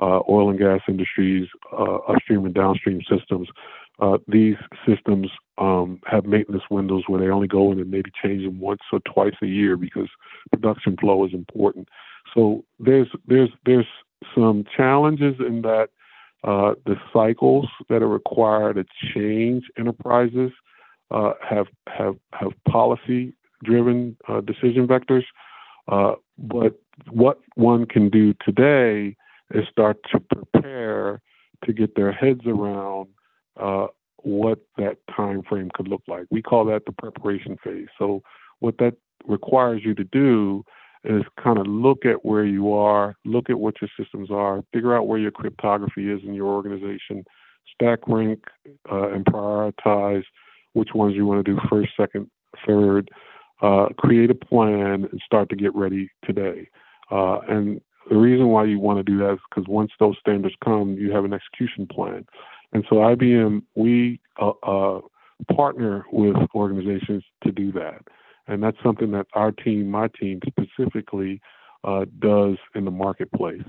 uh, 0.00 0.20
oil 0.28 0.50
and 0.50 0.58
gas 0.58 0.80
industries, 0.88 1.48
uh, 1.72 1.96
upstream 2.08 2.44
and 2.44 2.54
downstream 2.54 3.00
systems. 3.08 3.48
Uh, 4.00 4.18
these 4.26 4.56
systems 4.86 5.28
um, 5.58 6.00
have 6.06 6.24
maintenance 6.24 6.64
windows 6.70 7.04
where 7.06 7.20
they 7.20 7.28
only 7.28 7.46
go 7.46 7.70
in 7.70 7.78
and 7.78 7.90
maybe 7.90 8.10
change 8.22 8.42
them 8.42 8.58
once 8.58 8.80
or 8.92 9.00
twice 9.00 9.34
a 9.42 9.46
year 9.46 9.76
because 9.76 10.08
production 10.50 10.96
flow 10.96 11.24
is 11.24 11.34
important. 11.34 11.88
So 12.34 12.64
there's 12.80 13.08
there's 13.26 13.50
there's 13.66 13.86
some 14.34 14.64
challenges 14.76 15.36
in 15.40 15.62
that 15.62 15.88
uh, 16.44 16.74
the 16.86 16.96
cycles 17.12 17.68
that 17.88 18.02
are 18.02 18.08
required 18.08 18.76
to 18.76 18.84
change 19.14 19.64
enterprises 19.78 20.50
uh, 21.10 21.34
have 21.48 21.66
have 21.86 22.16
have 22.32 22.52
policy 22.68 23.34
driven 23.62 24.16
uh, 24.28 24.40
decision 24.40 24.88
vectors. 24.88 25.24
Uh, 25.88 26.14
but 26.38 26.80
what 27.10 27.40
one 27.54 27.86
can 27.86 28.08
do 28.08 28.34
today 28.44 29.16
is 29.54 29.64
start 29.70 29.98
to 30.10 30.18
prepare 30.18 31.20
to 31.64 31.72
get 31.72 31.94
their 31.94 32.12
heads 32.12 32.40
around 32.46 33.08
uh, 33.60 33.86
what 34.18 34.60
that 34.78 34.98
time 35.14 35.42
frame 35.48 35.70
could 35.74 35.88
look 35.88 36.02
like. 36.06 36.26
We 36.30 36.42
call 36.42 36.64
that 36.66 36.84
the 36.86 36.92
preparation 36.92 37.56
phase. 37.62 37.88
So 37.98 38.22
what 38.60 38.78
that 38.78 38.94
requires 39.26 39.82
you 39.84 39.94
to 39.94 40.04
do 40.04 40.64
is 41.04 41.22
kind 41.42 41.58
of 41.58 41.66
look 41.66 42.04
at 42.04 42.24
where 42.24 42.44
you 42.44 42.72
are, 42.72 43.16
look 43.24 43.50
at 43.50 43.58
what 43.58 43.74
your 43.80 43.90
systems 43.98 44.30
are, 44.30 44.62
figure 44.72 44.96
out 44.96 45.08
where 45.08 45.18
your 45.18 45.32
cryptography 45.32 46.10
is 46.10 46.20
in 46.24 46.34
your 46.34 46.46
organization, 46.46 47.24
stack 47.74 47.98
rank 48.06 48.44
uh, 48.90 49.10
and 49.10 49.24
prioritize 49.24 50.22
which 50.74 50.90
ones 50.94 51.14
you 51.16 51.26
want 51.26 51.44
to 51.44 51.52
do 51.52 51.58
first, 51.68 51.90
second, 51.96 52.30
third, 52.66 53.10
uh, 53.62 53.86
create 53.98 54.30
a 54.30 54.34
plan 54.34 55.08
and 55.10 55.20
start 55.24 55.48
to 55.48 55.56
get 55.56 55.74
ready 55.74 56.08
today. 56.24 56.68
Uh, 57.10 57.38
and 57.48 57.80
the 58.08 58.16
reason 58.16 58.48
why 58.48 58.64
you 58.64 58.78
want 58.78 58.98
to 58.98 59.02
do 59.02 59.18
that 59.18 59.34
is 59.34 59.38
because 59.48 59.68
once 59.68 59.90
those 60.00 60.16
standards 60.20 60.54
come, 60.64 60.94
you 60.94 61.12
have 61.12 61.24
an 61.24 61.32
execution 61.32 61.86
plan. 61.86 62.24
And 62.72 62.84
so 62.88 62.96
IBM, 62.96 63.62
we 63.74 64.20
uh, 64.40 64.52
uh, 64.62 65.00
partner 65.54 66.04
with 66.12 66.36
organizations 66.54 67.24
to 67.44 67.52
do 67.52 67.70
that. 67.72 68.02
And 68.46 68.62
that's 68.62 68.76
something 68.82 69.10
that 69.12 69.26
our 69.34 69.52
team, 69.52 69.90
my 69.90 70.08
team 70.18 70.40
specifically, 70.46 71.40
uh, 71.84 72.06
does 72.20 72.56
in 72.74 72.84
the 72.84 72.90
marketplace. 72.90 73.62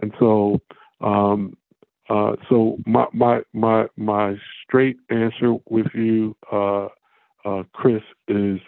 And 0.00 0.12
so, 0.18 0.60
um, 1.00 1.56
uh, 2.08 2.32
so 2.48 2.78
my, 2.86 3.06
my, 3.12 3.40
my, 3.52 3.86
my 3.96 4.34
straight 4.64 4.96
answer 5.10 5.54
with 5.68 5.86
you, 5.94 6.34
uh, 6.50 6.88
uh, 7.44 7.62
Chris, 7.72 8.02
is 8.28 8.58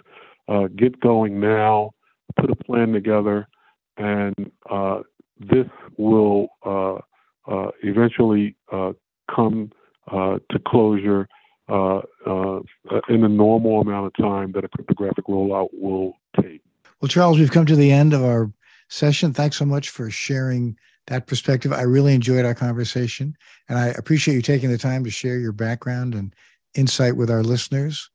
get 0.77 0.99
going 1.01 1.39
now, 1.39 1.93
put 2.39 2.51
a 2.51 2.57
plan 2.57 2.93
together, 2.93 3.47
and 3.97 4.35
this 5.39 5.67
will 5.97 6.49
eventually 7.83 8.57
come 9.35 9.71
to 10.09 10.59
closure 10.67 11.29
uh, 11.71 12.01
uh, 12.27 12.61
in 13.09 13.21
the 13.21 13.29
normal 13.29 13.81
amount 13.81 14.07
of 14.07 14.13
time 14.15 14.51
that 14.53 14.65
a 14.65 14.69
cryptographic 14.69 15.25
rollout 15.27 15.69
will 15.73 16.15
take. 16.41 16.61
Well, 17.01 17.09
Charles, 17.09 17.39
we've 17.39 17.53
come 17.53 17.67
to 17.67 17.77
the 17.77 17.93
end 17.93 18.13
of 18.13 18.25
our 18.25 18.51
session. 18.89 19.33
Thanks 19.33 19.57
so 19.57 19.65
much 19.65 19.91
for 19.91 20.11
sharing 20.11 20.77
that 21.07 21.29
perspective. 21.29 21.73
I 21.73 21.83
really 21.83 22.13
enjoyed 22.13 22.45
our 22.45 22.57
conversation, 22.57 23.37
and 23.69 23.79
I 23.79 23.87
appreciate 23.89 24.35
you 24.35 24.43
taking 24.43 24.71
the 24.71 24.79
time 24.79 25.05
to 25.05 25.11
share 25.11 25.39
your 25.39 25.53
background 25.53 26.15
and 26.15 26.35
insight 26.75 27.17
with 27.17 27.31
our 27.31 27.43
listeners. 27.43 28.11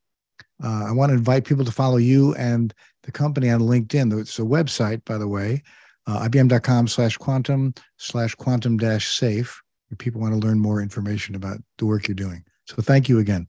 Uh, 0.62 0.84
I 0.86 0.92
want 0.92 1.10
to 1.10 1.16
invite 1.16 1.46
people 1.46 1.64
to 1.64 1.72
follow 1.72 1.96
you 1.96 2.34
and 2.34 2.74
the 3.02 3.12
company 3.12 3.50
on 3.50 3.60
LinkedIn. 3.60 4.18
It's 4.20 4.38
a 4.38 4.42
website, 4.42 5.04
by 5.04 5.18
the 5.18 5.28
way, 5.28 5.62
uh, 6.06 6.28
ibm.com 6.28 6.88
slash 6.88 7.16
quantum 7.16 7.74
slash 7.96 8.34
quantum 8.34 8.76
dash 8.76 9.08
safe. 9.08 9.62
If 9.90 9.98
people 9.98 10.20
want 10.20 10.34
to 10.34 10.46
learn 10.46 10.58
more 10.58 10.82
information 10.82 11.34
about 11.34 11.58
the 11.78 11.86
work 11.86 12.08
you're 12.08 12.14
doing. 12.14 12.44
So 12.64 12.76
thank 12.76 13.08
you 13.08 13.18
again. 13.18 13.48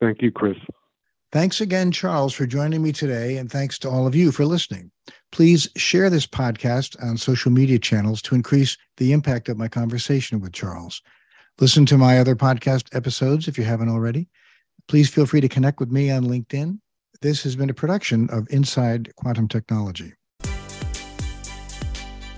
Thank 0.00 0.22
you, 0.22 0.30
Chris. 0.30 0.56
Thanks 1.32 1.60
again, 1.60 1.92
Charles, 1.92 2.34
for 2.34 2.46
joining 2.46 2.82
me 2.82 2.92
today. 2.92 3.36
And 3.36 3.50
thanks 3.50 3.78
to 3.80 3.88
all 3.88 4.06
of 4.06 4.16
you 4.16 4.32
for 4.32 4.44
listening. 4.44 4.90
Please 5.30 5.68
share 5.76 6.10
this 6.10 6.26
podcast 6.26 7.00
on 7.02 7.16
social 7.16 7.52
media 7.52 7.78
channels 7.78 8.20
to 8.22 8.34
increase 8.34 8.76
the 8.96 9.12
impact 9.12 9.48
of 9.48 9.56
my 9.56 9.68
conversation 9.68 10.40
with 10.40 10.52
Charles. 10.52 11.02
Listen 11.60 11.86
to 11.86 11.98
my 11.98 12.18
other 12.18 12.34
podcast 12.34 12.94
episodes 12.96 13.46
if 13.46 13.56
you 13.56 13.64
haven't 13.64 13.90
already. 13.90 14.28
Please 14.88 15.08
feel 15.08 15.26
free 15.26 15.40
to 15.40 15.48
connect 15.48 15.78
with 15.78 15.90
me 15.90 16.10
on 16.10 16.24
LinkedIn. 16.24 16.80
This 17.22 17.42
has 17.44 17.54
been 17.54 17.70
a 17.70 17.74
production 17.74 18.28
of 18.30 18.48
Inside 18.50 19.14
Quantum 19.14 19.46
Technology. 19.46 20.14